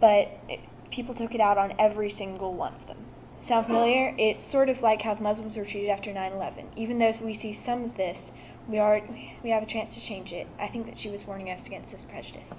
but 0.00 0.28
it, 0.48 0.60
people 0.90 1.14
took 1.14 1.34
it 1.34 1.40
out 1.40 1.58
on 1.58 1.74
every 1.78 2.10
single 2.10 2.54
one 2.54 2.74
of 2.74 2.86
them. 2.86 2.98
Sound 3.46 3.66
familiar? 3.66 4.14
It's 4.18 4.50
sort 4.50 4.68
of 4.68 4.80
like 4.80 5.00
how 5.02 5.14
the 5.14 5.22
Muslims 5.22 5.56
were 5.56 5.64
treated 5.64 5.88
after 5.88 6.10
9/11. 6.10 6.66
Even 6.76 6.98
though 6.98 7.12
we 7.22 7.34
see 7.34 7.58
some 7.64 7.84
of 7.84 7.96
this, 7.96 8.30
we 8.68 8.78
are 8.78 9.00
we 9.42 9.50
have 9.50 9.62
a 9.62 9.66
chance 9.66 9.94
to 9.94 10.00
change 10.00 10.32
it. 10.32 10.46
I 10.58 10.68
think 10.68 10.86
that 10.86 10.98
she 10.98 11.08
was 11.08 11.24
warning 11.26 11.50
us 11.50 11.66
against 11.66 11.90
this 11.90 12.04
prejudice. 12.04 12.52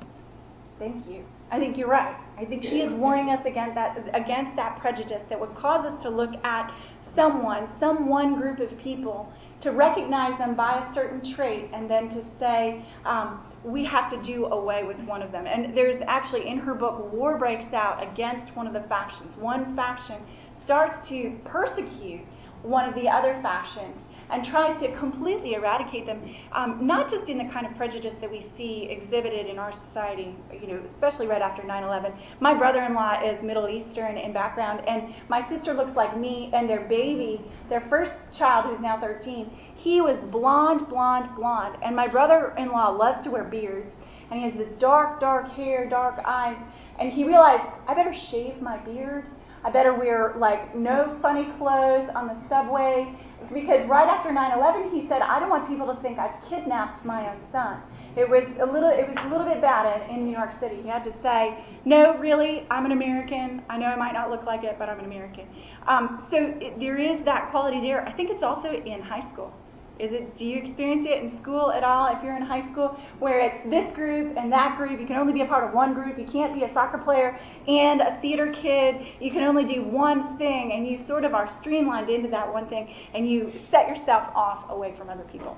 Thank 0.80 1.06
you. 1.06 1.24
I 1.52 1.60
think 1.60 1.78
you're 1.78 1.88
right. 1.88 2.16
I 2.40 2.46
think 2.46 2.64
she 2.64 2.82
is 2.82 2.92
warning 2.92 3.30
us 3.30 3.46
against 3.46 3.76
that 3.76 3.98
against 4.14 4.56
that 4.56 4.80
prejudice 4.82 5.22
that 5.30 5.40
would 5.40 5.54
cause 5.54 5.86
us 5.86 6.02
to 6.02 6.10
look 6.10 6.32
at 6.44 6.74
someone, 7.16 7.70
some 7.80 8.08
one 8.08 8.36
group 8.36 8.60
of 8.60 8.78
people, 8.80 9.32
to 9.62 9.72
recognize 9.72 10.38
them 10.40 10.56
by 10.56 10.80
a 10.80 10.94
certain 10.94 11.22
trait, 11.36 11.70
and 11.74 11.90
then 11.90 12.10
to 12.10 12.24
say, 12.40 12.84
um, 13.06 13.46
we 13.64 13.86
have 13.86 14.10
to 14.10 14.22
do 14.24 14.46
away 14.48 14.84
with 14.84 15.00
one 15.02 15.22
of 15.22 15.32
them. 15.32 15.46
And 15.46 15.78
there's 15.78 16.02
actually 16.08 16.48
in 16.48 16.58
her 16.60 16.74
book, 16.74 17.12
war 17.14 17.38
breaks 17.38 17.72
out 17.74 18.02
against 18.02 18.56
one 18.56 18.66
of 18.66 18.74
the 18.74 18.88
factions. 18.88 19.38
One 19.38 19.76
faction 19.76 20.18
starts 20.64 21.08
to 21.10 21.38
persecute 21.46 22.22
one 22.64 22.88
of 22.88 22.96
the 22.96 23.08
other 23.08 23.40
factions. 23.42 23.98
And 24.32 24.46
tries 24.46 24.80
to 24.82 24.98
completely 24.98 25.54
eradicate 25.54 26.06
them, 26.06 26.24
um, 26.54 26.88
not 26.88 27.10
just 27.10 27.30
in 27.30 27.38
the 27.38 27.52
kind 27.52 27.66
of 27.66 27.76
prejudice 27.76 28.16
that 28.22 28.32
we 28.32 28.50
see 28.58 28.88
exhibited 28.90 29.46
in 29.48 29.60
our 29.60 29.74
society, 29.88 30.36
you 30.60 30.68
know, 30.68 30.82
especially 30.94 31.28
right 31.28 31.42
after 31.42 31.64
9/11. 31.64 32.14
My 32.40 32.54
brother-in-law 32.54 33.24
is 33.24 33.42
Middle 33.44 33.68
Eastern 33.68 34.18
in 34.18 34.32
background, 34.32 34.82
and 34.88 35.14
my 35.28 35.48
sister 35.50 35.74
looks 35.74 35.96
like 35.96 36.16
me, 36.18 36.50
and 36.54 36.70
their 36.70 36.88
baby, 36.88 37.42
their 37.70 37.82
first 37.82 38.14
child, 38.32 38.66
who's 38.66 38.82
now 38.82 39.00
13, 39.00 39.50
he 39.76 40.00
was 40.02 40.22
blonde, 40.32 40.88
blonde, 40.88 41.36
blonde, 41.36 41.78
and 41.84 41.96
my 41.96 42.08
brother-in-law 42.08 42.90
loves 42.90 43.24
to 43.26 43.32
wear 43.32 43.44
beards, 43.44 43.92
and 44.30 44.40
he 44.40 44.50
has 44.50 44.58
this 44.58 44.72
dark, 44.80 45.20
dark 45.20 45.48
hair, 45.50 45.90
dark 45.90 46.22
eyes, 46.26 46.58
and 47.00 47.12
he 47.12 47.26
realized 47.26 47.64
I 47.88 47.94
better 47.94 48.14
shave 48.14 48.62
my 48.62 48.78
beard. 48.78 49.26
I 49.64 49.70
better 49.70 49.94
wear 49.94 50.34
like 50.38 50.74
no 50.74 51.20
funny 51.22 51.46
clothes 51.58 52.10
on 52.16 52.28
the 52.28 52.36
subway 52.50 53.14
because 53.50 53.86
right 53.88 54.08
after 54.08 54.30
9/11 54.30 54.92
he 54.92 55.08
said 55.08 55.22
I 55.22 55.40
don't 55.40 55.50
want 55.50 55.68
people 55.68 55.88
to 55.94 56.02
think 56.02 56.20
I've 56.20 56.42
kidnapped 56.48 57.04
my 57.06 57.30
own 57.30 57.40
son. 57.52 57.82
It 58.16 58.30
was 58.30 58.44
a 58.60 58.66
little 58.66 58.90
it 58.90 59.08
was 59.08 59.18
a 59.26 59.30
little 59.30 59.46
bit 59.46 59.62
bad 59.62 60.02
in, 60.02 60.16
in 60.16 60.26
New 60.26 60.32
York 60.32 60.52
City. 60.60 60.82
He 60.82 60.88
had 60.88 61.04
to 61.06 61.14
say, 61.22 61.58
"No, 61.86 62.18
really, 62.18 62.66
I'm 62.70 62.86
an 62.86 62.92
American. 62.92 63.62
I 63.70 63.78
know 63.78 63.88
I 63.88 63.96
might 63.96 64.14
not 64.14 64.30
look 64.30 64.44
like 64.44 64.64
it, 64.64 64.76
but 64.78 64.90
I'm 64.90 65.00
an 65.00 65.06
American." 65.06 65.48
Um, 65.88 66.26
so 66.30 66.38
it, 66.60 66.80
there 66.80 66.98
is 66.98 67.24
that 67.26 67.52
quality 67.52 67.82
there. 67.82 68.08
I 68.08 68.12
think 68.12 68.30
it's 68.30 68.44
also 68.44 68.70
in 68.72 69.02
high 69.02 69.26
school. 69.34 69.54
Is 70.02 70.12
it? 70.12 70.36
Do 70.36 70.46
you 70.46 70.58
experience 70.58 71.06
it 71.08 71.24
in 71.24 71.38
school 71.40 71.72
at 71.72 71.84
all? 71.84 72.08
If 72.08 72.24
you're 72.24 72.36
in 72.36 72.42
high 72.42 72.68
school, 72.72 72.98
where 73.20 73.40
it's 73.40 73.70
this 73.70 73.96
group 73.96 74.36
and 74.36 74.52
that 74.52 74.76
group, 74.76 75.00
you 75.00 75.06
can 75.06 75.18
only 75.18 75.32
be 75.32 75.42
a 75.42 75.46
part 75.46 75.64
of 75.64 75.76
one 75.76 75.94
group. 75.94 76.18
You 76.18 76.26
can't 76.26 76.56
be 76.56 76.64
a 76.64 76.74
soccer 76.74 76.98
player 76.98 77.38
and 77.68 78.02
a 78.02 78.20
theater 78.20 78.52
kid. 78.52 78.96
You 79.20 79.30
can 79.30 79.44
only 79.44 79.64
do 79.64 79.84
one 79.84 80.40
thing, 80.40 80.72
and 80.74 80.88
you 80.88 81.06
sort 81.06 81.24
of 81.24 81.36
are 81.36 81.56
streamlined 81.62 82.10
into 82.10 82.30
that 82.30 82.52
one 82.52 82.68
thing, 82.68 82.92
and 83.14 83.30
you 83.30 83.52
set 83.70 83.88
yourself 83.88 84.36
off 84.36 84.66
away 84.72 84.96
from 84.98 85.10
other 85.10 85.26
people. 85.32 85.56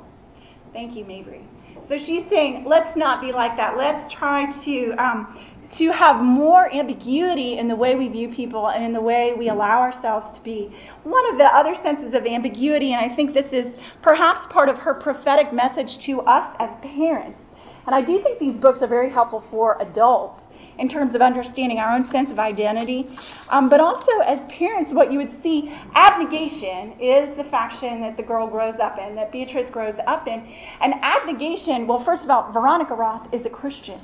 Thank 0.74 0.98
you, 0.98 1.06
Mabry. 1.06 1.48
So 1.88 1.98
she's 1.98 2.24
saying, 2.30 2.66
let's 2.68 2.98
not 2.98 3.22
be 3.22 3.32
like 3.32 3.56
that. 3.58 3.78
Let's 3.78 4.14
try 4.14 4.52
to 4.66 4.92
um, 5.02 5.53
to 5.78 5.92
have 5.92 6.22
more 6.22 6.74
ambiguity 6.74 7.58
in 7.58 7.68
the 7.68 7.76
way 7.76 7.96
we 7.96 8.08
view 8.08 8.30
people 8.30 8.70
and 8.70 8.84
in 8.84 8.94
the 8.94 9.02
way 9.02 9.34
we 9.38 9.50
allow 9.50 9.80
ourselves 9.80 10.38
to 10.38 10.44
be. 10.44 10.76
One 11.04 11.32
of 11.32 11.38
the 11.38 11.46
other 11.46 11.76
senses 11.84 12.14
of 12.14 12.26
ambiguity, 12.26 12.94
and 12.94 13.12
I 13.12 13.16
think 13.16 13.34
this 13.34 13.52
is 13.52 13.68
perhaps 14.02 14.46
part 14.52 14.70
of 14.70 14.78
her 14.78 14.94
prophetic 14.94 15.52
message 15.52 15.98
to 16.06 16.22
us 16.22 16.56
as 16.60 16.70
parents, 16.82 17.40
and 17.86 17.96
I 17.96 18.02
do 18.02 18.22
think 18.22 18.40
these 18.40 18.58
books 18.58 18.82
are 18.82 18.88
very 18.88 19.12
helpful 19.12 19.44
for 19.50 19.82
adults 19.82 20.40
in 20.80 20.90
terms 20.90 21.14
of 21.14 21.22
understanding 21.22 21.78
our 21.78 21.96
own 21.96 22.10
sense 22.10 22.32
of 22.32 22.40
identity. 22.40 23.08
Um, 23.50 23.70
but 23.70 23.80
also, 23.80 24.12
as 24.26 24.40
parents, 24.58 24.94
what 24.94 25.12
you 25.12 25.20
would 25.20 25.42
see 25.44 25.70
abnegation 25.94 27.00
is 27.00 27.36
the 27.38 27.44
faction 27.52 28.02
that 28.02 28.18
the 28.18 28.24
girl 28.24 28.48
grows 28.48 28.76
up 28.82 28.98
in, 28.98 29.16
that 29.16 29.32
Beatrice 29.32 29.70
grows 29.70 29.96
up 30.08 30.28
in. 30.28 30.40
And 30.82 30.94
abnegation, 31.02 31.88
well, 31.88 32.04
first 32.04 32.24
of 32.24 32.30
all, 32.30 32.52
Veronica 32.52 32.96
Roth 32.96 33.32
is 33.34 33.46
a 33.46 33.50
Christian. 33.50 34.00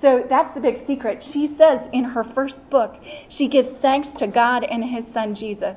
So 0.00 0.24
that's 0.28 0.54
the 0.54 0.60
big 0.60 0.86
secret. 0.86 1.24
She 1.32 1.54
says 1.58 1.80
in 1.92 2.04
her 2.04 2.24
first 2.34 2.56
book, 2.70 2.94
she 3.30 3.48
gives 3.48 3.68
thanks 3.80 4.08
to 4.18 4.26
God 4.26 4.64
and 4.64 4.84
his 4.84 5.04
son 5.14 5.34
Jesus. 5.34 5.76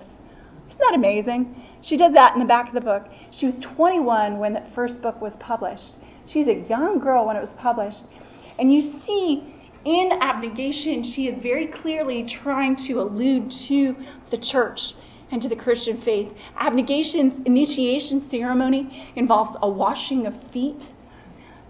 Isn't 0.67 0.79
that 0.79 0.93
amazing? 0.95 1.55
She 1.81 1.95
does 1.95 2.13
that 2.13 2.33
in 2.33 2.39
the 2.39 2.45
back 2.45 2.67
of 2.67 2.73
the 2.73 2.81
book. 2.81 3.05
She 3.31 3.45
was 3.45 3.55
21 3.77 4.37
when 4.37 4.53
the 4.53 4.63
first 4.75 5.01
book 5.01 5.21
was 5.21 5.33
published. 5.39 5.93
She's 6.27 6.47
a 6.47 6.65
young 6.67 6.99
girl 6.99 7.25
when 7.25 7.37
it 7.37 7.41
was 7.41 7.55
published. 7.57 8.03
And 8.59 8.73
you 8.73 8.99
see 9.05 9.55
in 9.85 10.11
abnegation, 10.21 11.03
she 11.15 11.27
is 11.27 11.41
very 11.41 11.67
clearly 11.67 12.25
trying 12.43 12.75
to 12.87 12.95
allude 12.95 13.51
to 13.69 13.95
the 14.31 14.37
church 14.51 14.79
and 15.31 15.41
to 15.41 15.47
the 15.47 15.55
Christian 15.55 16.01
faith. 16.01 16.27
Abnegation's 16.57 17.45
initiation 17.45 18.27
ceremony 18.29 19.11
involves 19.15 19.57
a 19.61 19.69
washing 19.69 20.27
of 20.27 20.33
feet. 20.51 20.81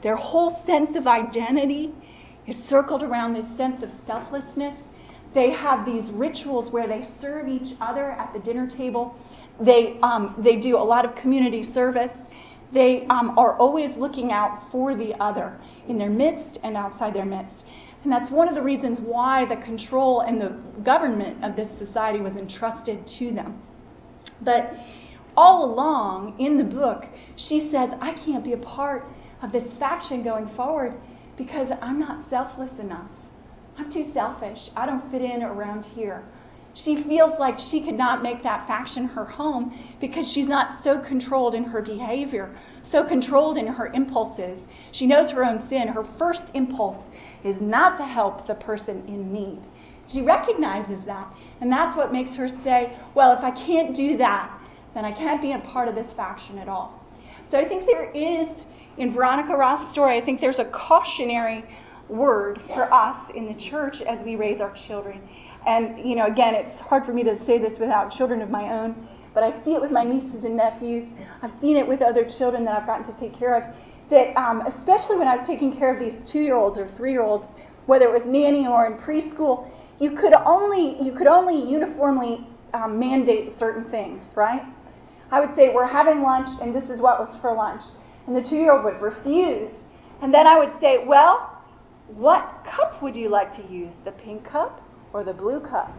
Their 0.02 0.16
whole 0.16 0.64
sense 0.66 0.96
of 0.96 1.06
identity 1.06 1.94
is 2.50 2.70
circled 2.70 3.04
around 3.04 3.34
this 3.34 3.46
sense 3.58 3.84
of 3.84 3.90
selflessness. 4.08 4.76
They 5.34 5.52
have 5.52 5.86
these 5.86 6.10
rituals 6.12 6.72
where 6.72 6.88
they 6.88 7.08
serve 7.22 7.48
each 7.48 7.76
other 7.80 8.12
at 8.12 8.34
the 8.34 8.40
dinner 8.40 8.68
table. 8.68 9.16
They, 9.64 10.00
um, 10.02 10.36
they 10.44 10.56
do 10.56 10.78
a 10.78 10.84
lot 10.84 11.06
of 11.06 11.16
community 11.16 11.72
service. 11.74 12.12
They 12.74 13.06
um, 13.10 13.38
are 13.38 13.58
always 13.58 13.96
looking 13.98 14.32
out 14.32 14.72
for 14.72 14.96
the 14.96 15.14
other 15.22 15.60
in 15.88 15.98
their 15.98 16.10
midst 16.10 16.60
and 16.64 16.76
outside 16.76 17.14
their 17.14 17.26
midst. 17.26 17.64
And 18.04 18.12
that's 18.12 18.32
one 18.32 18.48
of 18.48 18.56
the 18.56 18.62
reasons 18.62 18.98
why 19.02 19.46
the 19.46 19.58
control 19.58 20.22
and 20.22 20.40
the 20.40 20.58
government 20.84 21.44
of 21.44 21.56
this 21.56 21.68
society 21.78 22.20
was 22.22 22.36
entrusted 22.36 23.06
to 23.20 23.32
them. 23.32 23.62
But 24.42 24.72
all 25.36 25.66
along 25.66 26.40
in 26.40 26.58
the 26.58 26.64
book, 26.64 27.04
she 27.36 27.70
says, 27.72 27.90
I 28.02 28.14
can't 28.26 28.44
be 28.44 28.54
a 28.54 28.58
part 28.58 29.06
of 29.42 29.52
this 29.52 29.66
faction 29.80 30.24
going 30.24 30.50
forward 30.56 30.94
because 31.39 31.69
I'm 31.82 31.99
not 31.99 32.30
selfless 32.30 32.69
enough. 32.80 33.10
I'm 33.78 33.91
too 33.91 34.12
selfish. 34.13 34.60
I 34.75 34.86
don't 34.86 35.10
fit 35.10 35.21
in 35.21 35.41
around 35.41 35.86
here. 35.86 36.21
She 36.75 37.02
feels 37.08 37.39
like 37.39 37.56
she 37.71 37.84
could 37.84 37.97
not 37.97 38.21
make 38.21 38.43
that 38.43 38.67
faction 38.67 39.06
her 39.06 39.23
home 39.23 39.73
because 40.02 40.30
she's 40.34 40.49
not 40.49 40.84
so 40.84 40.99
controlled 40.99 41.56
in 41.56 41.63
her 41.63 41.82
behavior, 41.82 42.56
so 42.91 43.08
controlled 43.08 43.58
in 43.58 43.67
her 43.67 43.88
impulses. 43.88 44.60
She 44.91 45.08
knows 45.08 45.32
her 45.32 45.45
own 45.45 45.67
sin. 45.69 45.88
Her 45.88 46.04
first 46.19 46.43
impulse 46.54 47.04
is 47.43 47.56
not 47.62 47.97
to 47.97 48.04
help 48.04 48.45
the 48.45 48.56
person 48.56 49.04
in 49.08 49.34
need. 49.34 49.62
She 50.12 50.21
recognizes 50.21 50.99
that, 51.06 51.34
and 51.62 51.71
that's 51.71 51.95
what 51.95 52.12
makes 52.12 52.36
her 52.36 52.49
say, 52.63 52.97
Well, 53.15 53.32
if 53.32 53.43
I 53.43 53.52
can't 53.52 53.95
do 53.95 54.17
that, 54.17 54.60
then 54.93 55.06
I 55.06 55.12
can't 55.13 55.41
be 55.41 55.54
a 55.54 55.60
part 55.71 55.88
of 55.88 55.95
this 55.95 56.12
faction 56.17 56.58
at 56.58 56.67
all. 56.67 57.02
So 57.49 57.58
I 57.58 57.67
think 57.67 57.86
there 57.86 58.12
is 58.12 58.47
in 59.00 59.14
Veronica 59.14 59.56
Roth's 59.56 59.92
story, 59.94 60.20
I 60.20 60.24
think 60.24 60.42
there's 60.42 60.60
a 60.60 60.70
cautionary 60.72 61.64
word 62.10 62.60
for 62.68 62.94
us 62.94 63.32
in 63.34 63.48
the 63.48 63.70
church 63.70 64.02
as 64.02 64.24
we 64.26 64.36
raise 64.36 64.60
our 64.60 64.76
children. 64.88 65.22
And, 65.66 66.08
you 66.08 66.16
know, 66.16 66.26
again, 66.26 66.54
it's 66.54 66.82
hard 66.82 67.06
for 67.06 67.14
me 67.14 67.24
to 67.24 67.38
say 67.46 67.58
this 67.58 67.80
without 67.80 68.12
children 68.12 68.42
of 68.42 68.50
my 68.50 68.74
own, 68.74 69.08
but 69.34 69.44
I 69.44 69.64
see 69.64 69.72
it 69.72 69.82
with 69.82 69.92
my 69.92 70.04
nieces 70.04 70.44
and 70.44 70.58
nephews. 70.58 71.06
I've 71.42 71.54
seen 71.62 71.78
it 71.78 71.88
with 71.88 72.02
other 72.02 72.28
children 72.38 72.66
that 72.66 72.82
I've 72.82 72.88
gotten 72.88 73.06
to 73.06 73.18
take 73.20 73.38
care 73.38 73.56
of. 73.56 73.64
That, 74.10 74.36
um, 74.38 74.62
especially 74.62 75.18
when 75.18 75.28
I 75.28 75.36
was 75.36 75.48
taking 75.48 75.78
care 75.78 75.94
of 75.94 76.00
these 76.00 76.30
two 76.32 76.40
year 76.40 76.56
olds 76.56 76.80
or 76.80 76.90
three 76.98 77.12
year 77.12 77.22
olds, 77.22 77.46
whether 77.86 78.06
it 78.06 78.12
was 78.12 78.24
nanny 78.26 78.68
or 78.68 78.88
in 78.88 78.98
preschool, 78.98 79.70
you 80.00 80.12
could 80.12 80.34
only, 80.34 80.98
you 81.02 81.14
could 81.14 81.28
only 81.28 81.56
uniformly 81.70 82.48
um, 82.74 83.00
mandate 83.00 83.52
certain 83.58 83.90
things, 83.92 84.22
right? 84.36 84.64
I 85.32 85.40
would 85.40 85.56
say, 85.56 85.70
We're 85.74 85.88
having 85.88 86.22
lunch, 86.22 86.48
and 86.62 86.74
this 86.74 86.90
is 86.90 87.02
what 87.02 87.20
was 87.20 87.38
for 87.40 87.54
lunch. 87.54 87.82
And 88.30 88.38
the 88.38 88.48
two 88.48 88.58
year 88.58 88.74
old 88.74 88.86
would 88.86 89.02
refuse. 89.02 89.72
And 90.22 90.32
then 90.32 90.46
I 90.46 90.60
would 90.60 90.80
say, 90.80 91.00
Well, 91.04 91.50
what 92.06 92.63
cup 92.63 93.02
would 93.02 93.15
you 93.15 93.28
like 93.28 93.56
to 93.56 93.65
use? 93.68 93.92
The 94.06 94.12
pink 94.12 94.46
cup 94.46 94.82
or 95.13 95.24
the 95.24 95.34
blue 95.34 95.60
cup? 95.60 95.89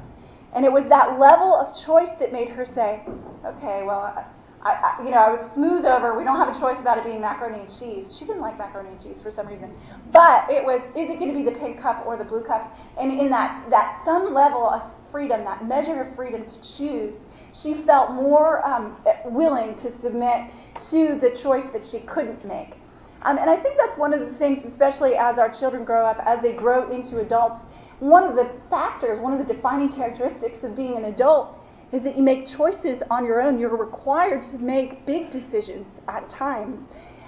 And 0.55 0.64
it 0.64 0.71
was 0.71 0.87
that 0.90 1.19
level 1.19 1.59
of 1.59 1.75
choice 1.85 2.14
that 2.21 2.33
made 2.33 2.49
her 2.49 2.64
say, 2.64 3.03
Okay, 3.45 3.83
well, 3.83 4.14
I, 4.14 4.71
I, 4.71 5.03
you 5.03 5.11
know, 5.11 5.19
I 5.19 5.31
would 5.35 5.53
smooth 5.55 5.85
over. 5.85 6.16
We 6.16 6.23
don't 6.23 6.38
have 6.38 6.55
a 6.55 6.61
choice 6.61 6.79
about 6.79 6.99
it 6.99 7.05
being 7.05 7.21
macaroni 7.21 7.66
and 7.66 7.71
cheese. 7.81 8.14
She 8.16 8.27
didn't 8.27 8.43
like 8.43 8.57
macaroni 8.57 8.90
and 8.90 9.03
cheese 9.03 9.21
for 9.21 9.33
some 9.33 9.49
reason, 9.49 9.75
but 10.12 10.47
it 10.47 10.62
was: 10.62 10.79
is 10.95 11.11
it 11.11 11.19
going 11.19 11.35
to 11.35 11.37
be 11.37 11.43
the 11.43 11.59
pink 11.59 11.83
cup 11.83 12.07
or 12.07 12.16
the 12.16 12.29
blue 12.29 12.45
cup? 12.45 12.71
And 12.95 13.11
in 13.11 13.29
that 13.31 13.66
that 13.71 14.03
some 14.05 14.33
level 14.33 14.71
of 14.71 14.87
freedom, 15.11 15.43
that 15.43 15.66
measure 15.66 15.99
of 15.99 16.14
freedom 16.14 16.47
to 16.47 16.57
choose, 16.79 17.19
she 17.62 17.83
felt 17.87 18.12
more 18.12 18.62
um, 18.62 19.03
willing 19.25 19.75
to 19.83 19.90
submit 19.99 20.53
to 20.90 21.19
the 21.21 21.31
choice 21.43 21.66
that 21.73 21.85
she 21.85 22.01
couldn't 22.07 22.45
make. 22.45 22.77
Um, 23.23 23.37
and 23.37 23.51
I 23.51 23.61
think 23.61 23.77
that's 23.77 23.99
one 23.99 24.14
of 24.14 24.21
the 24.21 24.38
things, 24.38 24.64
especially 24.64 25.14
as 25.14 25.37
our 25.37 25.53
children 25.53 25.85
grow 25.85 26.07
up, 26.07 26.19
as 26.25 26.40
they 26.40 26.53
grow 26.53 26.90
into 26.90 27.21
adults, 27.21 27.61
one 27.99 28.25
of 28.25 28.35
the 28.35 28.51
factors, 28.71 29.21
one 29.21 29.38
of 29.38 29.47
the 29.47 29.55
defining 29.55 29.93
characteristics 29.93 30.64
of 30.64 30.75
being 30.75 30.97
an 30.97 31.05
adult 31.05 31.59
is 31.93 32.03
that 32.05 32.16
you 32.16 32.23
make 32.23 32.47
choices 32.47 33.03
on 33.11 33.27
your 33.27 33.43
own. 33.43 33.59
You're 33.59 33.77
required 33.77 34.43
to 34.53 34.59
make 34.59 35.05
big 35.05 35.31
decisions 35.31 35.87
at 36.09 36.31
times. 36.31 36.79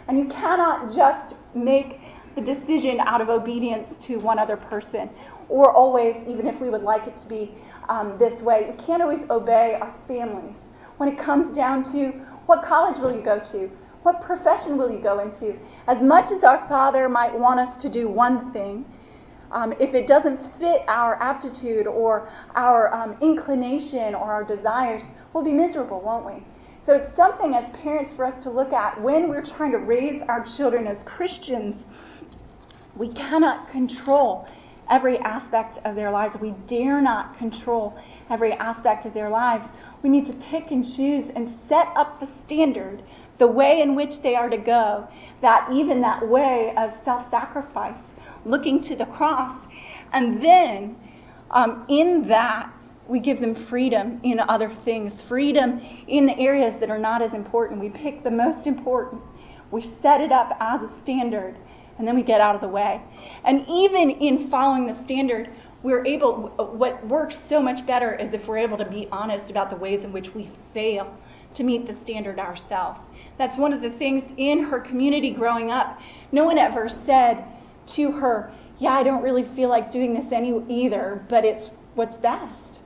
And 0.09 0.19
you 0.19 0.27
cannot 0.29 0.95
just 0.97 1.35
make 1.55 1.99
the 2.35 2.41
decision 2.41 3.01
out 3.01 3.21
of 3.21 3.29
obedience 3.29 3.87
to 4.07 4.17
one 4.17 4.39
other 4.39 4.57
person, 4.57 5.11
or 5.49 5.73
always, 5.73 6.17
even 6.27 6.47
if 6.47 6.61
we 6.61 6.71
would 6.71 6.83
like 6.83 7.07
it 7.07 7.17
to 7.23 7.29
be 7.29 7.55
um, 7.89 8.17
this 8.19 8.41
way. 8.41 8.71
We 8.71 8.87
can't 8.87 9.03
always 9.03 9.29
obey 9.29 9.77
our 9.81 9.95
families. 10.09 10.57
When 10.97 11.09
it 11.09 11.19
comes 11.19 11.55
down 11.55 11.83
to 11.93 12.13
what 12.47 12.63
college 12.65 12.99
will 13.01 13.15
you 13.15 13.23
go 13.23 13.39
to? 13.53 13.71
What 14.03 14.21
profession 14.21 14.77
will 14.79 14.91
you 14.91 15.01
go 15.01 15.21
into? 15.21 15.57
As 15.87 16.03
much 16.03 16.33
as 16.33 16.43
our 16.43 16.67
Father 16.69 17.09
might 17.09 17.33
want 17.39 17.61
us 17.61 17.81
to 17.83 17.91
do 17.91 18.09
one 18.09 18.53
thing, 18.53 18.85
um, 19.53 19.73
if 19.79 19.95
it 19.95 20.09
doesn't 20.09 20.39
fit 20.59 20.81
our 20.89 21.15
aptitude 21.23 21.87
or 21.87 22.29
our 22.55 22.93
um, 22.93 23.17
inclination 23.21 24.15
or 24.15 24.33
our 24.33 24.45
desires, 24.45 25.03
we'll 25.33 25.45
be 25.45 25.53
miserable, 25.53 26.01
won't 26.01 26.25
we? 26.25 26.45
So 26.85 26.95
it's 26.95 27.15
something 27.15 27.55
as 27.55 27.71
parents 27.77 28.17
for 28.17 28.27
us 28.27 28.43
to 28.43 28.51
look 28.51 28.73
at 28.73 29.01
when 29.01 29.29
we're 29.29 29.45
trying 29.45 29.71
to 29.73 29.79
raise 29.79 30.21
our 30.29 30.45
children 30.57 30.87
as 30.87 30.99
Christians. 31.05 31.77
We 32.97 33.13
cannot 33.15 33.71
control 33.71 34.49
every 34.91 35.19
aspect 35.19 35.79
of 35.85 35.95
their 35.95 36.11
lives. 36.11 36.35
We 36.41 36.55
dare 36.67 37.01
not 37.01 37.39
control 37.39 37.97
every 38.31 38.53
aspect 38.55 39.07
of 39.07 39.15
their 39.15 39.31
lives. 39.31 39.65
We 40.03 40.09
need 40.09 40.27
to 40.27 40.33
pick 40.51 40.71
and 40.71 40.85
choose 40.85 41.31
and 41.35 41.59
set 41.69 41.89
up 41.97 42.19
the 42.19 42.29
standard, 42.45 43.03
the 43.39 43.47
way 43.47 43.81
in 43.81 43.95
which 43.95 44.21
they 44.23 44.35
are 44.35 44.49
to 44.49 44.57
go, 44.57 45.07
that 45.41 45.69
even 45.73 46.01
that 46.01 46.29
way 46.29 46.75
of 46.77 46.93
self 47.05 47.31
sacrifice, 47.31 47.99
looking 48.45 48.83
to 48.85 48.97
the 48.97 49.07
cross. 49.07 49.59
And 50.13 50.43
then 50.43 50.97
um, 51.51 51.87
in 51.89 52.27
that, 52.29 52.73
we 53.09 53.21
give 53.21 53.41
them 53.41 53.67
freedom 53.69 54.21
in 54.23 54.41
other 54.41 54.75
things, 54.85 55.13
freedom 55.29 55.81
in 56.09 56.27
the 56.27 56.39
areas 56.39 56.75
that 56.81 56.91
are 56.91 56.99
not 56.99 57.23
as 57.23 57.33
important. 57.33 57.81
We 57.81 57.91
pick 57.91 58.23
the 58.23 58.31
most 58.31 58.67
important, 58.67 59.23
we 59.71 59.83
set 60.03 60.21
it 60.21 60.33
up 60.33 60.57
as 60.61 60.81
a 60.83 60.91
standard, 61.03 61.57
and 61.99 62.07
then 62.07 62.15
we 62.15 62.23
get 62.23 62.41
out 62.41 62.55
of 62.55 62.61
the 62.61 62.69
way. 62.69 63.01
And 63.45 63.67
even 63.69 64.11
in 64.11 64.51
following 64.51 64.87
the 64.87 65.05
standard, 65.05 65.49
we're 65.83 66.05
able, 66.07 66.51
what 66.77 67.07
works 67.07 67.37
so 67.49 67.61
much 67.61 67.85
better 67.87 68.15
is 68.15 68.33
if 68.33 68.47
we're 68.47 68.59
able 68.59 68.79
to 68.79 68.89
be 68.89 69.09
honest 69.11 69.51
about 69.51 69.71
the 69.71 69.77
ways 69.77 70.05
in 70.05 70.13
which 70.13 70.29
we 70.35 70.51
fail 70.73 71.17
to 71.57 71.65
meet 71.65 71.87
the 71.87 71.97
standard 72.05 72.39
ourselves. 72.39 73.01
That's 73.39 73.59
one 73.59 73.73
of 73.73 73.83
the 73.83 73.91
things 73.99 74.23
in 74.37 74.65
her 74.65 74.81
community 74.81 75.35
growing 75.35 75.71
up. 75.71 75.99
No 76.31 76.45
one 76.45 76.59
ever 76.59 76.89
said 77.05 77.45
to 77.97 78.13
her, 78.13 78.53
Yeah, 78.79 78.91
I 78.91 79.03
don't 79.03 79.23
really 79.23 79.45
feel 79.57 79.69
like 79.69 79.91
doing 79.91 80.15
this 80.15 80.33
any 80.33 80.53
either, 80.69 81.25
but 81.29 81.45
it's 81.45 81.69
what's 81.95 82.17
best. 82.19 82.81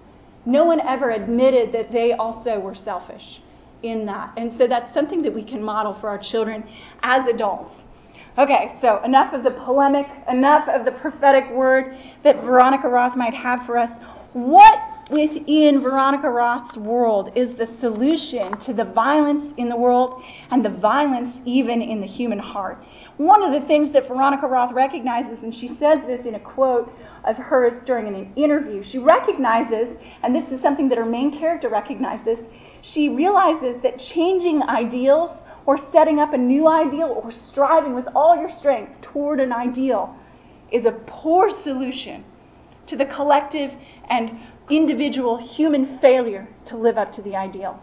No 0.47 0.65
one 0.65 0.81
ever 0.81 1.11
admitted 1.11 1.73
that 1.73 1.93
they 1.93 2.13
also 2.13 2.61
were 2.61 2.75
selfish 2.75 3.41
in 3.83 4.07
that. 4.07 4.33
And 4.37 4.57
so 4.57 4.67
that's 4.67 4.93
something 4.95 5.23
that 5.23 5.35
we 5.35 5.45
can 5.45 5.63
model 5.63 5.97
for 6.01 6.09
our 6.09 6.21
children 6.31 6.65
as 7.03 7.23
adults. 7.33 7.75
Okay, 8.39 8.77
so 8.83 9.03
enough 9.03 9.33
of 9.33 9.45
the 9.45 9.51
polemic, 9.51 10.07
enough 10.29 10.69
of 10.69 10.85
the 10.85 10.93
prophetic 10.93 11.51
word 11.53 11.97
that 12.23 12.37
Veronica 12.45 12.87
Roth 12.87 13.17
might 13.17 13.33
have 13.33 13.65
for 13.65 13.79
us. 13.79 13.89
What 14.35 14.79
within 15.11 15.81
Veronica 15.81 16.29
Roth's 16.29 16.77
world 16.77 17.31
is 17.35 17.57
the 17.57 17.67
solution 17.81 18.61
to 18.67 18.75
the 18.75 18.85
violence 18.85 19.55
in 19.57 19.71
the 19.71 19.77
world 19.77 20.23
and 20.51 20.63
the 20.63 20.69
violence 20.69 21.35
even 21.47 21.81
in 21.81 22.03
the 22.03 22.07
human 22.07 22.39
heart? 22.39 22.85
One 23.17 23.43
of 23.43 23.59
the 23.59 23.67
things 23.67 23.91
that 23.95 24.07
Veronica 24.07 24.47
Roth 24.47 24.75
recognizes, 24.75 25.43
and 25.43 25.55
she 25.55 25.69
says 25.69 26.01
this 26.07 26.27
in 26.27 26.35
a 26.35 26.41
quote 26.41 26.93
of 27.25 27.37
hers 27.37 27.83
during 27.87 28.07
an 28.07 28.35
interview, 28.37 28.83
she 28.83 28.99
recognizes, 28.99 29.99
and 30.23 30.35
this 30.35 30.45
is 30.53 30.61
something 30.61 30.91
that 30.91 30.99
her 30.99 31.07
main 31.07 31.39
character 31.39 31.71
recognizes, 31.71 32.39
she 32.83 33.09
realizes 33.09 33.83
that 33.83 33.97
changing 34.15 34.63
ideals 34.65 35.31
or 35.67 35.77
setting 35.93 36.21
up 36.21 36.33
a 36.33 36.39
new 36.39 36.69
ideal 36.69 37.21
or 37.23 37.31
striving 37.31 37.95
with 37.95 38.07
all 38.15 38.37
your 38.37 38.49
strength 38.49 39.01
toward 39.03 39.41
an 39.41 39.53
ideal 39.53 40.17
is 40.73 40.85
a 40.85 40.93
poor 41.07 41.51
solution 41.63 42.25
to 42.87 42.97
the 42.97 43.05
collective 43.05 43.71
and 44.09 44.31
individual 44.71 45.37
human 45.37 45.99
failure 45.99 46.49
to 46.65 46.77
live 46.77 46.97
up 46.97 47.13
to 47.13 47.23
the 47.23 47.37
ideal. 47.37 47.81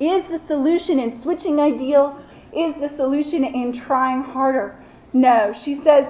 Is 0.00 0.24
the 0.28 0.40
solution 0.46 0.98
in 0.98 1.20
switching 1.22 1.60
ideals? 1.60 2.20
Is 2.52 2.74
the 2.80 2.90
solution 2.96 3.44
in 3.44 3.72
trying 3.86 4.22
harder? 4.22 4.76
No. 5.12 5.52
She 5.64 5.74
says, 5.74 6.06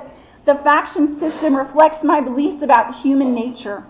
the 0.46 0.54
faction 0.62 1.18
system 1.20 1.56
reflects 1.56 1.98
my 2.02 2.20
beliefs 2.20 2.62
about 2.62 2.94
human 2.94 3.34
nature. 3.34 3.84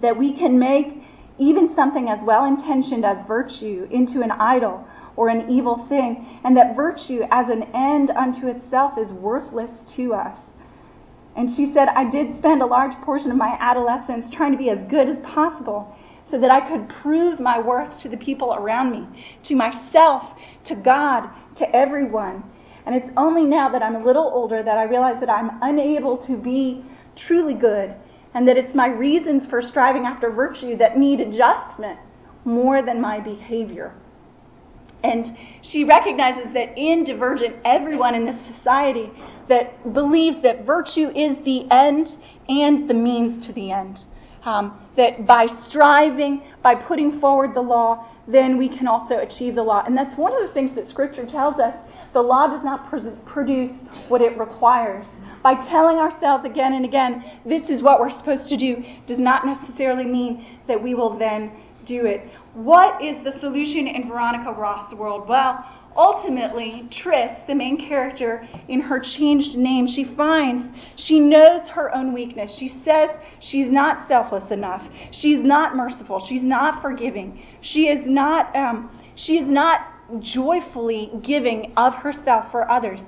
That 0.00 0.16
we 0.16 0.36
can 0.36 0.58
make 0.58 1.02
even 1.38 1.74
something 1.74 2.08
as 2.08 2.20
well 2.24 2.44
intentioned 2.44 3.04
as 3.04 3.26
virtue 3.26 3.88
into 3.90 4.20
an 4.20 4.30
idol 4.30 4.86
or 5.20 5.28
an 5.28 5.50
evil 5.50 5.86
thing, 5.86 6.40
and 6.44 6.56
that 6.56 6.74
virtue 6.74 7.20
as 7.30 7.50
an 7.50 7.62
end 7.74 8.10
unto 8.16 8.46
itself 8.46 8.96
is 8.96 9.12
worthless 9.12 9.68
to 9.94 10.14
us. 10.14 10.38
And 11.36 11.46
she 11.46 11.74
said, 11.74 11.88
I 11.88 12.08
did 12.08 12.38
spend 12.38 12.62
a 12.62 12.66
large 12.66 12.94
portion 13.04 13.30
of 13.30 13.36
my 13.36 13.54
adolescence 13.60 14.30
trying 14.30 14.52
to 14.52 14.56
be 14.56 14.70
as 14.70 14.78
good 14.90 15.10
as 15.10 15.18
possible 15.22 15.94
so 16.26 16.40
that 16.40 16.50
I 16.50 16.66
could 16.66 16.88
prove 17.02 17.38
my 17.38 17.60
worth 17.60 18.00
to 18.00 18.08
the 18.08 18.16
people 18.16 18.54
around 18.54 18.92
me, 18.92 19.06
to 19.44 19.54
myself, 19.54 20.22
to 20.64 20.74
God, 20.74 21.28
to 21.56 21.68
everyone. 21.76 22.42
And 22.86 22.94
it's 22.94 23.10
only 23.18 23.44
now 23.44 23.68
that 23.68 23.82
I'm 23.82 23.96
a 23.96 24.02
little 24.02 24.30
older 24.32 24.62
that 24.62 24.78
I 24.78 24.84
realize 24.84 25.20
that 25.20 25.28
I'm 25.28 25.50
unable 25.60 26.16
to 26.28 26.34
be 26.38 26.82
truly 27.28 27.54
good 27.54 27.94
and 28.32 28.48
that 28.48 28.56
it's 28.56 28.74
my 28.74 28.88
reasons 28.88 29.46
for 29.46 29.60
striving 29.60 30.06
after 30.06 30.30
virtue 30.30 30.78
that 30.78 30.96
need 30.96 31.20
adjustment 31.20 32.00
more 32.46 32.80
than 32.82 33.02
my 33.02 33.20
behavior. 33.20 33.92
And 35.02 35.26
she 35.62 35.84
recognizes 35.84 36.52
that 36.54 36.76
in 36.76 37.04
Divergent, 37.04 37.56
everyone 37.64 38.14
in 38.14 38.26
this 38.26 38.36
society 38.56 39.10
that 39.48 39.92
believes 39.92 40.42
that 40.42 40.64
virtue 40.64 41.08
is 41.08 41.36
the 41.44 41.66
end 41.70 42.08
and 42.48 42.88
the 42.88 42.94
means 42.94 43.46
to 43.46 43.52
the 43.52 43.72
end. 43.72 43.98
Um, 44.44 44.86
that 44.96 45.26
by 45.26 45.46
striving, 45.68 46.42
by 46.62 46.74
putting 46.74 47.20
forward 47.20 47.54
the 47.54 47.60
law, 47.60 48.08
then 48.26 48.56
we 48.56 48.68
can 48.68 48.86
also 48.86 49.18
achieve 49.18 49.54
the 49.54 49.62
law. 49.62 49.82
And 49.84 49.96
that's 49.96 50.16
one 50.16 50.32
of 50.32 50.46
the 50.46 50.54
things 50.54 50.74
that 50.76 50.88
Scripture 50.88 51.26
tells 51.26 51.58
us. 51.58 51.74
The 52.12 52.22
law 52.22 52.46
does 52.46 52.64
not 52.64 52.88
pr- 52.88 53.10
produce 53.26 53.70
what 54.08 54.22
it 54.22 54.38
requires. 54.38 55.06
By 55.42 55.54
telling 55.68 55.96
ourselves 55.96 56.44
again 56.44 56.72
and 56.72 56.84
again, 56.84 57.40
this 57.46 57.62
is 57.68 57.82
what 57.82 58.00
we're 58.00 58.10
supposed 58.10 58.48
to 58.48 58.56
do, 58.56 58.76
does 59.06 59.18
not 59.18 59.46
necessarily 59.46 60.04
mean 60.04 60.58
that 60.68 60.82
we 60.82 60.94
will 60.94 61.18
then 61.18 61.52
do 61.86 62.06
it. 62.06 62.28
What 62.54 63.02
is 63.02 63.16
the 63.22 63.38
solution 63.38 63.86
in 63.86 64.08
Veronica 64.08 64.52
Roth's 64.52 64.92
world? 64.94 65.28
Well, 65.28 65.64
ultimately, 65.96 66.88
Tris, 66.90 67.30
the 67.46 67.54
main 67.54 67.88
character, 67.88 68.46
in 68.68 68.80
her 68.80 69.00
changed 69.00 69.56
name, 69.56 69.86
she 69.86 70.04
finds 70.16 70.66
she 70.96 71.20
knows 71.20 71.68
her 71.70 71.94
own 71.94 72.12
weakness. 72.12 72.56
She 72.58 72.80
says 72.84 73.10
she's 73.40 73.70
not 73.70 74.08
selfless 74.08 74.50
enough. 74.50 74.82
She's 75.12 75.38
not 75.44 75.76
merciful. 75.76 76.26
She's 76.28 76.42
not 76.42 76.82
forgiving. 76.82 77.40
She 77.60 77.86
is 77.86 78.04
not. 78.04 78.54
Um, 78.56 78.98
she 79.14 79.38
is 79.38 79.46
not 79.46 79.80
joyfully 80.18 81.12
giving 81.22 81.72
of 81.76 81.94
herself 81.94 82.50
for 82.50 82.68
others. 82.68 83.00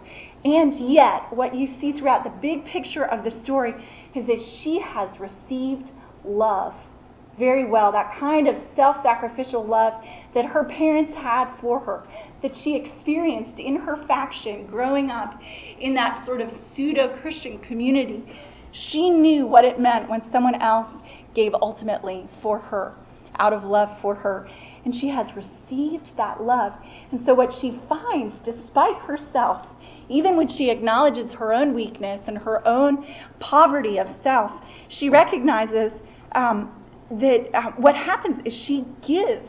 And 0.44 0.74
yet, 0.92 1.32
what 1.34 1.54
you 1.54 1.68
see 1.80 1.92
throughout 1.92 2.22
the 2.22 2.32
big 2.40 2.64
picture 2.64 3.04
of 3.04 3.24
the 3.24 3.30
story 3.42 3.74
is 4.14 4.26
that 4.26 4.38
she 4.62 4.80
has 4.80 5.18
received 5.18 5.90
love 6.24 6.74
very 7.38 7.64
well, 7.64 7.92
that 7.92 8.14
kind 8.18 8.48
of 8.48 8.56
self 8.76 8.96
sacrificial 9.02 9.64
love 9.64 9.94
that 10.34 10.44
her 10.44 10.64
parents 10.64 11.12
had 11.16 11.54
for 11.60 11.80
her, 11.80 12.04
that 12.42 12.52
she 12.62 12.76
experienced 12.76 13.58
in 13.58 13.76
her 13.76 14.04
faction 14.06 14.66
growing 14.66 15.10
up 15.10 15.40
in 15.80 15.94
that 15.94 16.24
sort 16.26 16.40
of 16.40 16.50
pseudo 16.74 17.16
Christian 17.20 17.58
community. 17.58 18.24
She 18.72 19.10
knew 19.10 19.46
what 19.46 19.64
it 19.64 19.78
meant 19.78 20.08
when 20.08 20.22
someone 20.32 20.60
else 20.60 20.90
gave 21.34 21.52
ultimately 21.54 22.28
for 22.42 22.58
her, 22.58 22.94
out 23.38 23.52
of 23.52 23.64
love 23.64 24.00
for 24.00 24.14
her. 24.14 24.48
And 24.84 24.94
she 24.94 25.08
has 25.08 25.26
received 25.36 26.16
that 26.16 26.42
love. 26.42 26.72
And 27.12 27.24
so, 27.24 27.34
what 27.34 27.50
she 27.60 27.80
finds, 27.88 28.34
despite 28.44 28.96
herself, 29.02 29.66
even 30.08 30.36
when 30.36 30.48
she 30.48 30.70
acknowledges 30.70 31.30
her 31.32 31.52
own 31.52 31.74
weakness 31.74 32.20
and 32.26 32.36
her 32.38 32.66
own 32.66 33.06
poverty 33.40 33.98
of 33.98 34.08
self, 34.22 34.50
she 34.88 35.08
recognizes 35.08 35.92
um, 36.34 36.81
that 37.20 37.48
uh, 37.54 37.72
what 37.76 37.94
happens 37.94 38.40
is 38.44 38.52
she 38.66 38.84
gives. 39.06 39.48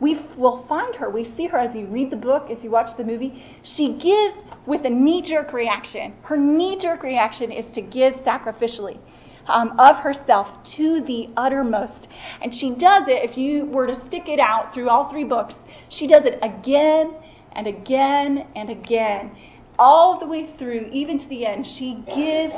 We 0.00 0.20
will 0.36 0.64
find 0.68 0.94
her. 0.96 1.10
We 1.10 1.32
see 1.36 1.48
her 1.48 1.58
as 1.58 1.74
you 1.74 1.86
read 1.86 2.10
the 2.10 2.16
book, 2.16 2.50
as 2.50 2.62
you 2.62 2.70
watch 2.70 2.96
the 2.96 3.04
movie. 3.04 3.42
She 3.64 3.94
gives 3.94 4.36
with 4.66 4.84
a 4.84 4.90
knee 4.90 5.22
jerk 5.26 5.52
reaction. 5.52 6.14
Her 6.22 6.36
knee 6.36 6.78
jerk 6.80 7.02
reaction 7.02 7.50
is 7.50 7.64
to 7.74 7.82
give 7.82 8.14
sacrificially. 8.16 8.98
Um, 9.46 9.80
of 9.80 9.96
herself 9.96 10.46
to 10.76 11.00
the 11.06 11.30
uttermost. 11.38 12.08
And 12.42 12.52
she 12.52 12.72
does 12.72 13.04
it, 13.08 13.28
if 13.28 13.38
you 13.38 13.64
were 13.64 13.86
to 13.86 13.94
stick 14.06 14.28
it 14.28 14.38
out 14.38 14.74
through 14.74 14.90
all 14.90 15.10
three 15.10 15.24
books, 15.24 15.54
she 15.88 16.06
does 16.06 16.24
it 16.26 16.38
again 16.42 17.14
and 17.52 17.66
again 17.66 18.46
and 18.54 18.68
again. 18.68 19.34
All 19.78 20.20
the 20.20 20.26
way 20.26 20.54
through, 20.58 20.90
even 20.92 21.18
to 21.18 21.26
the 21.28 21.46
end, 21.46 21.64
she 21.64 22.04
gives 22.14 22.52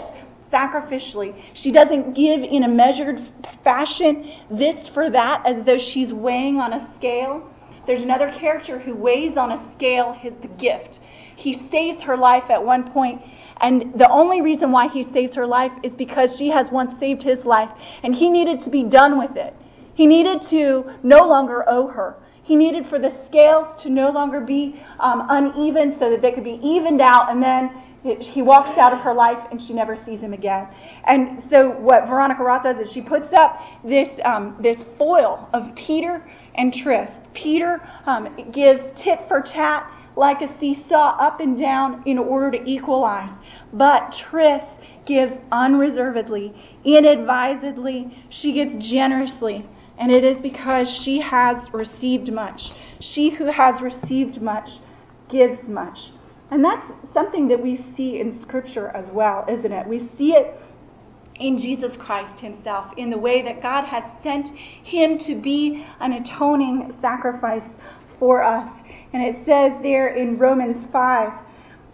sacrificially. 0.52 1.34
She 1.54 1.72
doesn't 1.72 2.14
give 2.14 2.40
in 2.40 2.64
a 2.64 2.68
measured 2.68 3.18
fashion, 3.62 4.32
this 4.50 4.88
for 4.94 5.10
that, 5.10 5.46
as 5.46 5.64
though 5.64 5.78
she's 5.92 6.12
weighing 6.12 6.56
on 6.56 6.72
a 6.72 6.92
scale. 6.98 7.48
There's 7.86 8.02
another 8.02 8.32
character 8.38 8.78
who 8.78 8.94
weighs 8.94 9.36
on 9.36 9.52
a 9.52 9.72
scale 9.76 10.12
his, 10.12 10.32
gift. 10.58 11.00
He 11.36 11.66
saves 11.70 12.02
her 12.04 12.16
life 12.16 12.44
at 12.50 12.64
one 12.64 12.92
point, 12.92 13.22
and 13.60 13.94
the 13.98 14.08
only 14.10 14.42
reason 14.42 14.72
why 14.72 14.88
he 14.88 15.06
saves 15.12 15.34
her 15.36 15.46
life 15.46 15.72
is 15.82 15.92
because 15.96 16.34
she 16.38 16.50
has 16.50 16.66
once 16.70 16.98
saved 17.00 17.22
his 17.22 17.44
life, 17.44 17.70
and 18.02 18.14
he 18.14 18.28
needed 18.28 18.60
to 18.60 18.70
be 18.70 18.84
done 18.84 19.18
with 19.18 19.36
it. 19.36 19.54
He 19.94 20.06
needed 20.06 20.42
to 20.50 20.84
no 21.02 21.26
longer 21.26 21.64
owe 21.68 21.86
her. 21.88 22.16
He 22.42 22.56
needed 22.56 22.86
for 22.88 22.98
the 22.98 23.12
scales 23.28 23.80
to 23.82 23.90
no 23.90 24.10
longer 24.10 24.40
be 24.40 24.80
um, 24.98 25.26
uneven 25.28 25.96
so 25.98 26.10
that 26.10 26.20
they 26.20 26.32
could 26.32 26.44
be 26.44 26.58
evened 26.62 27.00
out, 27.00 27.30
and 27.30 27.42
then 27.42 27.70
he 28.02 28.40
walks 28.40 28.78
out 28.78 28.92
of 28.92 29.00
her 29.00 29.12
life 29.12 29.38
and 29.50 29.60
she 29.60 29.74
never 29.74 29.96
sees 29.96 30.20
him 30.20 30.32
again. 30.32 30.68
And 31.06 31.42
so 31.50 31.70
what 31.70 32.08
Veronica 32.08 32.42
Roth 32.42 32.62
does 32.62 32.78
is 32.78 32.92
she 32.92 33.02
puts 33.02 33.32
up 33.32 33.60
this 33.84 34.08
um, 34.24 34.56
this 34.62 34.78
foil 34.96 35.48
of 35.52 35.74
Peter 35.74 36.24
and 36.54 36.72
Tris. 36.72 37.10
Peter 37.34 37.80
um, 38.06 38.50
gives 38.52 38.80
tit 39.02 39.20
for 39.28 39.42
tat 39.42 39.90
like 40.16 40.40
a 40.40 40.58
seesaw 40.58 41.16
up 41.18 41.40
and 41.40 41.58
down 41.58 42.02
in 42.06 42.18
order 42.18 42.50
to 42.50 42.64
equalize. 42.64 43.30
But 43.72 44.14
Tris 44.30 44.62
gives 45.06 45.32
unreservedly, 45.52 46.54
inadvisedly, 46.84 48.26
she 48.30 48.52
gives 48.52 48.72
generously. 48.90 49.66
And 49.98 50.10
it 50.10 50.24
is 50.24 50.38
because 50.38 50.88
she 51.04 51.20
has 51.20 51.56
received 51.72 52.32
much. 52.32 52.60
She 53.00 53.30
who 53.30 53.46
has 53.46 53.82
received 53.82 54.40
much 54.40 54.68
gives 55.28 55.68
much. 55.68 55.98
And 56.50 56.64
that's 56.64 56.84
something 57.14 57.46
that 57.48 57.62
we 57.62 57.84
see 57.96 58.18
in 58.20 58.40
Scripture 58.42 58.88
as 58.88 59.10
well, 59.12 59.44
isn't 59.48 59.72
it? 59.72 59.86
We 59.86 60.10
see 60.18 60.32
it 60.32 60.60
in 61.36 61.58
Jesus 61.58 61.96
Christ 61.96 62.40
Himself, 62.40 62.92
in 62.96 63.08
the 63.08 63.18
way 63.18 63.42
that 63.42 63.62
God 63.62 63.84
has 63.86 64.02
sent 64.22 64.48
Him 64.84 65.18
to 65.26 65.40
be 65.40 65.86
an 66.00 66.12
atoning 66.12 66.96
sacrifice 67.00 67.68
for 68.18 68.42
us. 68.42 68.68
And 69.12 69.22
it 69.22 69.36
says 69.46 69.80
there 69.82 70.08
in 70.08 70.38
Romans 70.38 70.84
5 70.92 71.32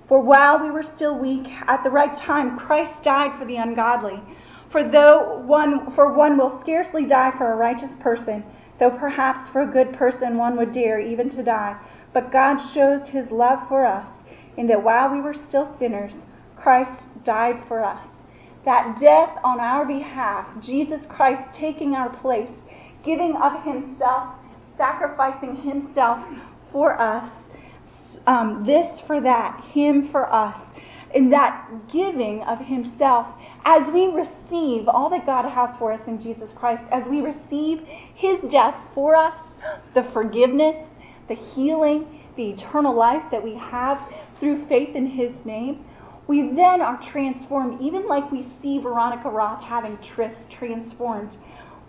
For 0.09 0.21
while 0.21 0.63
we 0.63 0.71
were 0.71 0.83
still 0.83 1.19
weak, 1.19 1.47
at 1.69 1.85
the 1.85 1.91
right 1.91 2.17
time, 2.27 2.59
Christ 2.59 3.03
died 3.05 3.39
for 3.39 3.45
the 3.45 3.57
ungodly. 3.57 4.21
For 4.73 4.91
though 4.91 5.43
one, 5.47 5.95
for 5.95 6.15
one 6.15 6.37
will 6.37 6.61
scarcely 6.61 7.07
die 7.07 7.33
for 7.39 7.53
a 7.53 7.57
righteous 7.57 7.93
person, 8.01 8.43
though 8.81 8.91
perhaps 8.91 9.51
for 9.51 9.63
a 9.63 9.71
good 9.71 9.93
person 9.93 10.37
one 10.37 10.57
would 10.57 10.73
dare 10.73 10.99
even 10.99 11.31
to 11.31 11.43
die. 11.43 11.79
But 12.13 12.33
God 12.33 12.59
shows 12.75 13.09
His 13.09 13.31
love 13.31 13.61
for 13.69 13.85
us 13.87 14.09
in 14.57 14.67
that 14.69 14.83
while 14.83 15.13
we 15.13 15.21
were 15.21 15.35
still 15.35 15.77
sinners, 15.79 16.15
Christ 16.57 17.07
died 17.25 17.57
for 17.69 17.85
us. 17.85 18.07
That 18.65 18.99
death 19.01 19.39
on 19.45 19.61
our 19.61 19.87
behalf, 19.87 20.47
Jesus 20.63 21.07
Christ 21.09 21.57
taking 21.59 21.95
our 21.95 22.09
place, 22.09 22.51
giving 23.05 23.37
of 23.37 23.63
himself, 23.63 24.35
sacrificing 24.77 25.57
himself 25.57 26.19
for 26.73 27.01
us, 27.01 27.31
um, 28.27 28.65
this 28.67 29.01
for 29.07 29.21
that, 29.21 29.63
him 29.73 30.09
for 30.11 30.33
us. 30.33 30.61
In 31.15 31.31
that 31.31 31.71
giving 31.93 32.43
of 32.43 32.59
himself, 32.59 33.27
as 33.65 33.87
we 33.93 34.09
receive 34.09 34.89
all 34.89 35.09
that 35.11 35.25
God 35.25 35.49
has 35.49 35.77
for 35.79 35.93
us 35.93 36.01
in 36.09 36.21
Jesus 36.21 36.53
Christ, 36.57 36.83
as 36.91 37.07
we 37.09 37.21
receive 37.21 37.81
his 38.15 38.39
death 38.51 38.75
for 38.95 39.15
us, 39.15 39.35
the 39.95 40.03
forgiveness, 40.13 40.89
the 41.29 41.35
healing, 41.35 42.21
the 42.37 42.51
eternal 42.51 42.95
life 42.95 43.23
that 43.31 43.43
we 43.43 43.55
have 43.55 43.99
through 44.41 44.67
faith 44.69 44.95
in 44.95 45.07
His 45.07 45.45
name, 45.45 45.85
we 46.29 46.53
then 46.55 46.81
are 46.81 47.01
transformed, 47.13 47.81
even 47.81 48.09
like 48.09 48.31
we 48.33 48.49
see 48.61 48.79
Veronica 48.79 49.31
Roth 49.31 49.63
having 49.63 49.97
Tris 50.15 50.35
transformed. 50.51 51.37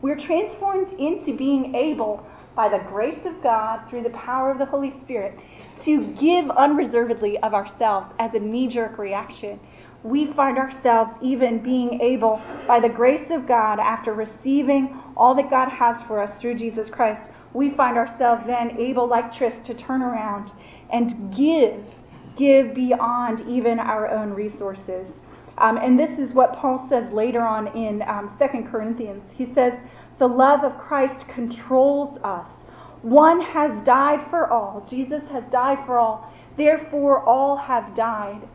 We're 0.01 0.19
transformed 0.19 0.91
into 0.99 1.35
being 1.35 1.73
able, 1.73 2.25
by 2.55 2.69
the 2.69 2.83
grace 2.87 3.25
of 3.25 3.41
God, 3.41 3.89
through 3.89 4.03
the 4.03 4.11
power 4.11 4.51
of 4.51 4.59
the 4.59 4.65
Holy 4.65 4.93
Spirit, 5.03 5.39
to 5.85 6.15
give 6.19 6.49
unreservedly 6.51 7.39
of 7.39 7.53
ourselves 7.53 8.13
as 8.19 8.33
a 8.35 8.39
knee 8.39 8.67
jerk 8.67 8.99
reaction. 8.99 9.59
We 10.03 10.31
find 10.35 10.59
ourselves 10.59 11.11
even 11.21 11.63
being 11.63 11.99
able, 11.99 12.37
by 12.67 12.79
the 12.79 12.89
grace 12.89 13.31
of 13.31 13.47
God, 13.47 13.79
after 13.79 14.13
receiving 14.13 15.01
all 15.17 15.33
that 15.35 15.49
God 15.49 15.69
has 15.69 15.97
for 16.07 16.21
us 16.21 16.39
through 16.39 16.55
Jesus 16.59 16.89
Christ, 16.91 17.29
we 17.53 17.75
find 17.75 17.97
ourselves 17.97 18.43
then 18.45 18.77
able, 18.79 19.07
like 19.07 19.33
Tris, 19.33 19.53
to 19.65 19.75
turn 19.75 20.03
around 20.03 20.51
and 20.91 21.35
give 21.35 21.83
give 22.37 22.73
beyond 22.73 23.41
even 23.47 23.79
our 23.79 24.07
own 24.07 24.31
resources. 24.31 25.11
Um, 25.57 25.77
and 25.77 25.97
this 25.97 26.19
is 26.19 26.33
what 26.33 26.53
Paul 26.53 26.85
says 26.89 27.11
later 27.11 27.41
on 27.41 27.67
in 27.75 28.03
um, 28.03 28.37
2 28.39 28.69
Corinthians. 28.69 29.23
He 29.33 29.51
says, 29.53 29.73
The 30.19 30.27
love 30.27 30.63
of 30.63 30.77
Christ 30.77 31.25
controls 31.33 32.19
us. 32.23 32.47
One 33.01 33.41
has 33.41 33.71
died 33.85 34.19
for 34.29 34.51
all. 34.51 34.85
Jesus 34.89 35.23
has 35.31 35.43
died 35.51 35.79
for 35.85 35.97
all. 35.97 36.31
Therefore, 36.57 37.23
all 37.23 37.57
have 37.57 37.95
died. 37.95 38.47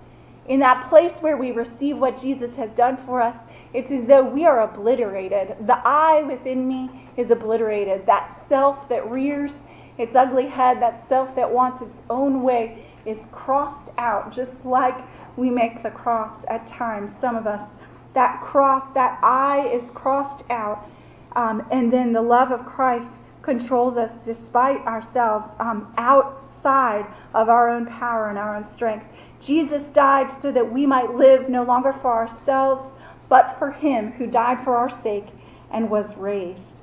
In 0.48 0.58
that 0.60 0.88
place 0.88 1.12
where 1.20 1.36
we 1.36 1.52
receive 1.52 1.98
what 1.98 2.16
Jesus 2.16 2.54
has 2.56 2.70
done 2.76 2.98
for 3.06 3.22
us, 3.22 3.36
it's 3.72 3.90
as 3.92 4.06
though 4.08 4.28
we 4.28 4.44
are 4.44 4.62
obliterated. 4.68 5.56
The 5.66 5.78
I 5.84 6.24
within 6.24 6.68
me 6.68 7.08
is 7.16 7.30
obliterated. 7.30 8.06
That 8.06 8.44
self 8.48 8.88
that 8.88 9.08
rears 9.08 9.52
its 9.98 10.14
ugly 10.16 10.48
head, 10.48 10.80
that 10.82 11.08
self 11.08 11.34
that 11.36 11.50
wants 11.50 11.80
its 11.80 11.94
own 12.10 12.42
way, 12.42 12.84
is 13.06 13.18
crossed 13.32 13.90
out, 13.98 14.32
just 14.32 14.64
like 14.64 14.94
we 15.36 15.50
make 15.50 15.82
the 15.82 15.90
cross 15.90 16.44
at 16.48 16.66
times, 16.66 17.10
some 17.20 17.36
of 17.36 17.46
us. 17.46 17.68
That 18.14 18.42
cross, 18.42 18.82
that 18.94 19.18
I 19.22 19.70
is 19.72 19.90
crossed 19.94 20.44
out. 20.50 20.86
Um, 21.34 21.66
and 21.72 21.92
then 21.92 22.12
the 22.12 22.20
love 22.22 22.50
of 22.50 22.66
Christ 22.66 23.22
controls 23.42 23.96
us 23.96 24.12
despite 24.24 24.78
ourselves 24.86 25.46
um, 25.58 25.92
outside 25.96 27.06
of 27.34 27.48
our 27.48 27.70
own 27.70 27.86
power 27.86 28.28
and 28.28 28.38
our 28.38 28.56
own 28.56 28.72
strength. 28.74 29.06
Jesus 29.44 29.82
died 29.94 30.28
so 30.40 30.52
that 30.52 30.72
we 30.72 30.86
might 30.86 31.10
live 31.10 31.48
no 31.48 31.62
longer 31.64 31.92
for 32.02 32.12
ourselves, 32.12 32.82
but 33.28 33.56
for 33.58 33.70
Him 33.70 34.12
who 34.12 34.26
died 34.26 34.58
for 34.62 34.76
our 34.76 34.90
sake 35.02 35.26
and 35.72 35.90
was 35.90 36.14
raised. 36.16 36.82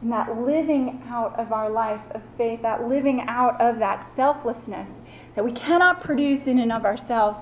And 0.00 0.12
that 0.12 0.36
living 0.36 1.02
out 1.06 1.38
of 1.38 1.52
our 1.52 1.68
life 1.68 2.00
of 2.12 2.22
faith, 2.36 2.62
that 2.62 2.86
living 2.88 3.24
out 3.28 3.60
of 3.60 3.80
that 3.80 4.06
selflessness 4.14 4.88
that 5.38 5.44
we 5.44 5.52
cannot 5.52 6.02
produce 6.02 6.48
in 6.48 6.58
and 6.58 6.72
of 6.72 6.84
ourselves, 6.84 7.38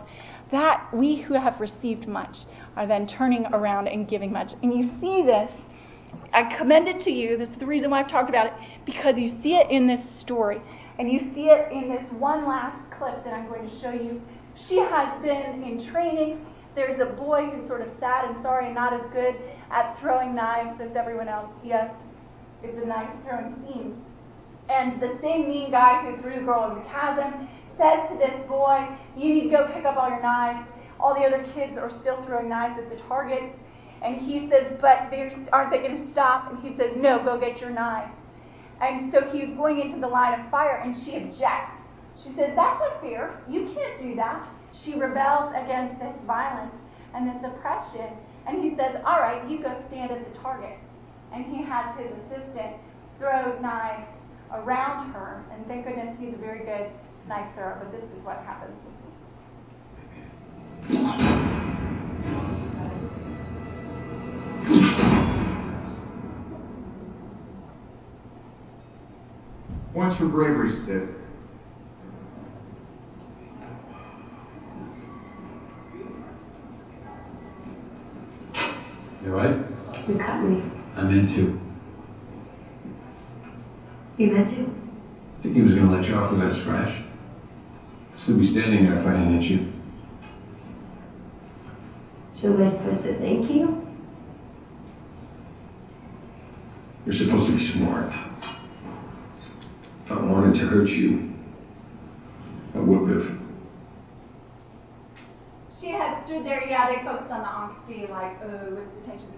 that 0.53 0.87
we 0.93 1.23
who 1.23 1.33
have 1.33 1.59
received 1.59 2.07
much 2.07 2.37
are 2.77 2.87
then 2.87 3.07
turning 3.07 3.47
around 3.55 3.89
and 3.89 4.07
giving 4.07 4.31
much. 4.31 4.51
And 4.63 4.71
you 4.71 4.91
see 5.01 5.25
this. 5.25 5.51
I 6.35 6.55
commend 6.59 6.89
it 6.89 7.01
to 7.05 7.11
you. 7.11 7.39
This 7.39 7.49
is 7.49 7.57
the 7.57 7.65
reason 7.65 7.91
why 7.91 8.03
I've 8.03 8.11
talked 8.11 8.29
about 8.29 8.49
it, 8.49 8.53
because 8.85 9.15
you 9.17 9.41
see 9.43 9.55
it 9.55 9.71
in 9.71 9.87
this 9.87 10.03
story. 10.21 10.61
And 10.99 11.11
you 11.11 11.21
see 11.35 11.47
it 11.47 11.73
in 11.73 11.89
this 11.89 12.11
one 12.19 12.47
last 12.47 12.91
clip 12.91 13.25
that 13.25 13.33
I'm 13.33 13.49
going 13.49 13.67
to 13.67 13.81
show 13.81 13.93
you. 13.93 14.21
She 14.69 14.77
has 14.77 15.23
been 15.23 15.65
in 15.65 15.91
training. 15.91 16.45
There's 16.75 17.01
a 17.01 17.17
boy 17.17 17.47
who's 17.47 17.67
sort 17.67 17.81
of 17.81 17.89
sad 17.99 18.29
and 18.29 18.43
sorry 18.43 18.67
and 18.67 18.75
not 18.75 18.93
as 18.93 19.11
good 19.11 19.37
at 19.71 19.99
throwing 20.03 20.35
knives 20.35 20.79
as 20.83 20.95
everyone 20.95 21.29
else. 21.29 21.51
Yes, 21.65 21.91
it's 22.63 22.77
a 22.77 22.87
knife 22.87 23.11
throwing 23.25 23.55
scene. 23.65 24.05
And 24.69 25.01
the 25.01 25.17
same 25.23 25.49
mean 25.49 25.71
guy 25.71 26.05
who 26.05 26.21
threw 26.21 26.41
the 26.41 26.45
girl 26.45 26.65
over 26.65 26.75
the 26.75 26.87
chasm 26.91 27.49
says 27.77 28.09
to 28.11 28.17
this 28.17 28.43
boy, 28.49 28.89
You 29.15 29.35
need 29.35 29.45
to 29.45 29.51
go 29.51 29.67
pick 29.73 29.85
up 29.85 29.97
all 29.97 30.09
your 30.09 30.23
knives. 30.23 30.67
All 30.99 31.15
the 31.15 31.25
other 31.25 31.45
kids 31.55 31.79
are 31.79 31.91
still 31.91 32.25
throwing 32.25 32.49
knives 32.49 32.75
at 32.81 32.89
the 32.89 32.97
targets. 33.09 33.53
And 34.03 34.17
he 34.17 34.49
says, 34.51 34.73
But 34.81 35.13
aren't 35.53 35.71
they 35.71 35.79
going 35.79 35.97
to 35.97 36.11
stop? 36.11 36.51
And 36.51 36.59
he 36.59 36.77
says, 36.77 36.93
No, 36.97 37.23
go 37.23 37.39
get 37.39 37.61
your 37.61 37.71
knives. 37.71 38.15
And 38.81 39.13
so 39.13 39.25
he 39.33 39.41
was 39.41 39.53
going 39.57 39.81
into 39.81 39.99
the 40.01 40.09
line 40.09 40.39
of 40.39 40.51
fire, 40.51 40.83
and 40.85 40.95
she 40.95 41.17
objects. 41.17 41.73
She 42.17 42.29
says, 42.37 42.53
That's 42.57 42.81
not 42.81 43.01
fair. 43.01 43.41
You 43.49 43.65
can't 43.73 43.97
do 43.99 44.15
that. 44.17 44.49
She 44.73 44.99
rebels 44.99 45.53
against 45.57 45.99
this 46.01 46.17
violence 46.27 46.75
and 47.15 47.29
this 47.29 47.41
oppression. 47.45 48.13
And 48.47 48.63
he 48.63 48.77
says, 48.77 49.01
All 49.05 49.21
right, 49.21 49.49
you 49.49 49.63
go 49.63 49.83
stand 49.89 50.11
at 50.11 50.25
the 50.25 50.39
target. 50.39 50.77
And 51.33 51.45
he 51.45 51.65
has 51.65 51.97
his 51.99 52.13
assistant 52.25 52.77
throw 53.19 53.59
knives 53.61 54.07
around 54.53 55.13
her. 55.13 55.45
And 55.51 55.67
thank 55.67 55.87
goodness 55.87 56.17
he's 56.21 56.35
a 56.35 56.39
very 56.39 56.65
good 56.65 56.91
knife 57.29 57.55
thrower, 57.55 57.77
but 57.81 57.91
this 57.91 58.05
is 58.17 58.25
what 58.25 58.39
happens. 58.39 58.77
Points 69.93 70.17
for 70.19 70.29
bravery 70.29 70.69
stick. 70.69 71.09
You 79.25 79.33
alright? 79.33 79.57
You 80.07 80.19
cut 80.19 80.43
me. 80.43 80.63
I 80.95 81.03
meant 81.03 81.31
to. 81.31 81.59
You 84.19 84.31
meant 84.33 84.51
to? 84.51 84.71
I 85.39 85.43
think 85.43 85.57
he 85.57 85.63
was 85.63 85.75
gonna 85.75 85.91
let 85.91 86.05
you 86.05 86.15
off 86.15 86.31
without 86.31 86.53
a 86.53 86.61
scratch. 86.61 87.06
Still 88.23 88.39
be 88.39 88.47
standing 88.51 88.85
there 88.85 88.99
if 88.99 89.07
I 89.07 89.11
hadn't 89.13 89.41
hit 89.41 89.51
you. 89.51 89.73
So 92.41 92.53
am 92.53 92.63
I 92.63 92.71
supposed 92.71 93.03
to 93.05 93.19
thank 93.19 93.51
you? 93.51 93.87
You're 97.05 97.15
supposed 97.15 97.51
to 97.51 97.57
be 97.57 97.73
smart. 97.73 98.13
If 100.05 100.13
I 100.13 100.23
wanted 100.23 100.59
to 100.61 100.67
hurt 100.67 100.89
you, 100.89 101.33
I 102.75 102.79
would 102.81 103.11
have. 103.11 103.39
She 105.81 105.91
had 105.91 106.01
had 106.01 106.25
stood 106.27 106.45
there, 106.45 106.67
yeah, 106.67 106.89
they 106.89 107.05
focused 107.05 107.31
on 107.31 107.43
the 107.43 107.49
angsty, 107.49 108.09
like, 108.11 108.37
oh, 108.43 108.75
what's 108.75 108.95
the 108.99 109.03
tension 109.07 109.29
between 109.31 109.31
them, 109.31 109.36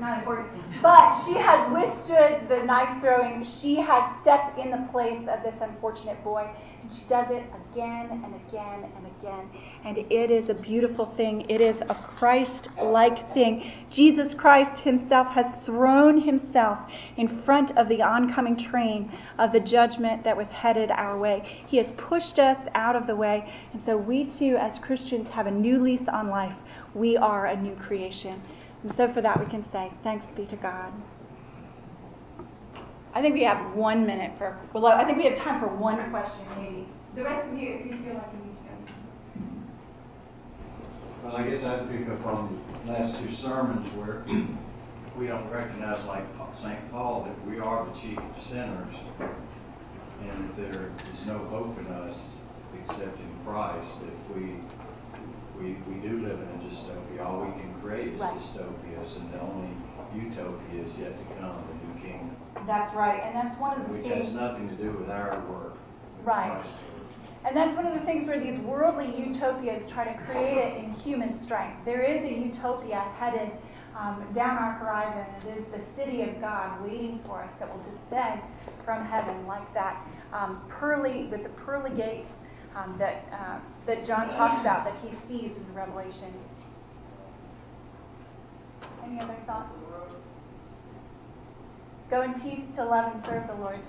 not 0.00 0.18
important. 0.18 0.48
But 0.82 1.12
she 1.26 1.34
has 1.34 1.66
withstood 1.72 2.48
the 2.48 2.64
knife 2.64 3.02
throwing. 3.02 3.44
She 3.60 3.76
has 3.76 4.02
stepped 4.22 4.58
in 4.58 4.70
the 4.70 4.88
place 4.90 5.26
of 5.28 5.42
this 5.42 5.58
unfortunate 5.60 6.22
boy, 6.22 6.48
and 6.82 6.90
she 6.90 7.08
does 7.08 7.26
it 7.30 7.44
again 7.70 8.22
and 8.24 8.34
again 8.46 8.90
and 8.96 9.06
again. 9.18 9.50
And 9.84 9.98
it 9.98 10.30
is 10.30 10.48
a 10.48 10.54
beautiful 10.54 11.14
thing. 11.16 11.42
It 11.48 11.60
is 11.60 11.76
a 11.88 11.94
Christ 12.18 12.68
like 12.80 13.32
thing. 13.34 13.72
Jesus 13.90 14.34
Christ 14.34 14.82
himself 14.84 15.28
has 15.28 15.46
thrown 15.64 16.20
himself 16.20 16.78
in 17.16 17.42
front 17.44 17.76
of 17.76 17.88
the 17.88 18.02
oncoming 18.02 18.56
train 18.56 19.12
of 19.38 19.52
the 19.52 19.60
judgment 19.60 20.24
that 20.24 20.36
was 20.36 20.48
headed 20.48 20.90
our 20.90 21.18
way. 21.18 21.42
He 21.66 21.76
has 21.78 21.86
pushed 21.96 22.38
us 22.38 22.58
out 22.74 22.96
of 22.96 23.06
the 23.06 23.16
way. 23.16 23.52
And 23.72 23.82
so 23.84 23.98
we 23.98 24.24
too, 24.38 24.56
as 24.58 24.78
Christians, 24.78 25.26
have 25.32 25.46
a 25.46 25.50
new 25.50 25.78
lease 25.78 26.08
on 26.12 26.28
life. 26.28 26.56
We 26.94 27.16
are 27.16 27.46
a 27.46 27.56
new 27.60 27.76
creation. 27.76 28.40
And 28.82 28.94
so 28.96 29.12
for 29.12 29.20
that, 29.22 29.38
we 29.40 29.46
can 29.46 29.64
say, 29.72 29.92
Thanks 30.02 30.24
be 30.36 30.46
to 30.46 30.56
God. 30.56 30.92
I 33.14 33.20
think 33.20 33.34
we 33.34 33.42
have 33.42 33.74
one 33.74 34.06
minute 34.06 34.38
for, 34.38 34.56
well, 34.72 34.86
I 34.86 35.04
think 35.04 35.18
we 35.18 35.24
have 35.24 35.36
time 35.38 35.60
for 35.60 35.68
one 35.68 36.10
question, 36.10 36.46
maybe. 36.56 36.86
The 37.16 37.24
rest 37.24 37.48
of 37.50 37.58
you, 37.58 37.68
if 37.70 37.86
you 37.86 37.92
feel 38.04 38.14
like 38.14 38.30
you 38.32 38.46
need 38.46 38.54
to. 38.54 38.68
Well, 41.24 41.36
I 41.36 41.48
guess 41.48 41.64
I'd 41.64 41.88
pick 41.90 42.08
up 42.08 42.24
on 42.26 42.62
the 42.86 42.92
last 42.92 43.18
two 43.18 43.34
sermons 43.42 43.88
where 43.96 44.22
we 45.18 45.26
don't 45.26 45.50
recognize, 45.50 46.06
like 46.06 46.24
St. 46.62 46.90
Paul, 46.92 47.24
that 47.24 47.48
we 47.48 47.58
are 47.58 47.86
the 47.86 47.92
chief 48.00 48.18
sinners 48.46 48.94
and 50.22 50.50
that 50.50 50.56
there 50.56 50.86
is 50.86 51.26
no 51.26 51.38
hope 51.50 51.78
in 51.78 51.86
us 51.86 52.16
except 52.82 53.18
in 53.18 53.30
Christ. 53.44 53.98
If 54.02 54.36
we 54.36 54.60
we, 55.60 55.76
we 55.88 56.00
do 56.00 56.18
live 56.22 56.38
in 56.38 56.48
a 56.48 56.58
dystopia. 56.64 57.24
All 57.26 57.40
we 57.44 57.52
can 57.60 57.74
create 57.82 58.14
is 58.14 58.20
Right. 58.20 58.34
dystopias, 58.38 59.16
and 59.20 59.32
the 59.32 59.40
only 59.40 59.70
utopia 60.14 60.82
is 60.84 60.92
yet 60.98 61.12
to 61.18 61.24
come, 61.40 61.56
the 61.68 61.74
new 61.86 61.94
kingdom, 62.00 62.36
That's 62.66 62.94
right, 62.94 63.20
and 63.22 63.34
that's 63.34 63.58
one 63.60 63.80
of 63.80 63.86
the 63.88 63.92
which 63.94 64.02
things. 64.04 64.26
has 64.26 64.34
nothing 64.34 64.68
to 64.68 64.76
do 64.76 64.92
with 64.98 65.10
our 65.10 65.38
work. 65.50 65.74
Right. 66.24 66.64
And 67.46 67.56
that's 67.56 67.76
one 67.76 67.86
of 67.86 67.94
the 67.98 68.04
things 68.04 68.26
where 68.26 68.40
these 68.40 68.58
worldly 68.60 69.06
utopias 69.16 69.90
try 69.92 70.04
to 70.04 70.24
create 70.24 70.58
it 70.58 70.76
in 70.76 70.90
human 70.90 71.38
strength. 71.44 71.84
There 71.84 72.02
is 72.02 72.22
a 72.24 72.34
utopia 72.34 72.98
headed 73.16 73.52
um, 73.96 74.26
down 74.34 74.58
our 74.58 74.72
horizon. 74.74 75.24
It 75.46 75.58
is 75.58 75.64
the 75.66 75.80
city 75.96 76.22
of 76.22 76.40
God 76.40 76.82
waiting 76.82 77.20
for 77.26 77.42
us 77.44 77.52
that 77.60 77.68
will 77.72 77.82
descend 77.84 78.42
from 78.84 79.04
heaven 79.04 79.46
like 79.46 79.72
that 79.74 80.04
um, 80.32 80.62
pearly 80.68 81.26
with 81.30 81.44
the 81.44 81.50
pearly 81.50 81.94
gates 81.94 82.28
um, 82.78 82.96
that 82.98 83.24
uh, 83.32 83.60
that 83.86 84.04
John 84.04 84.28
talks 84.30 84.60
about 84.60 84.84
that 84.84 84.94
he 85.02 85.10
sees 85.26 85.56
in 85.56 85.66
the 85.68 85.72
Revelation. 85.74 86.32
Any 89.04 89.20
other 89.20 89.36
thoughts? 89.46 89.72
Go 92.10 92.22
in 92.22 92.32
peace 92.40 92.64
to 92.76 92.84
love 92.84 93.12
and 93.14 93.22
serve 93.24 93.46
the 93.48 93.54
Lord. 93.54 93.80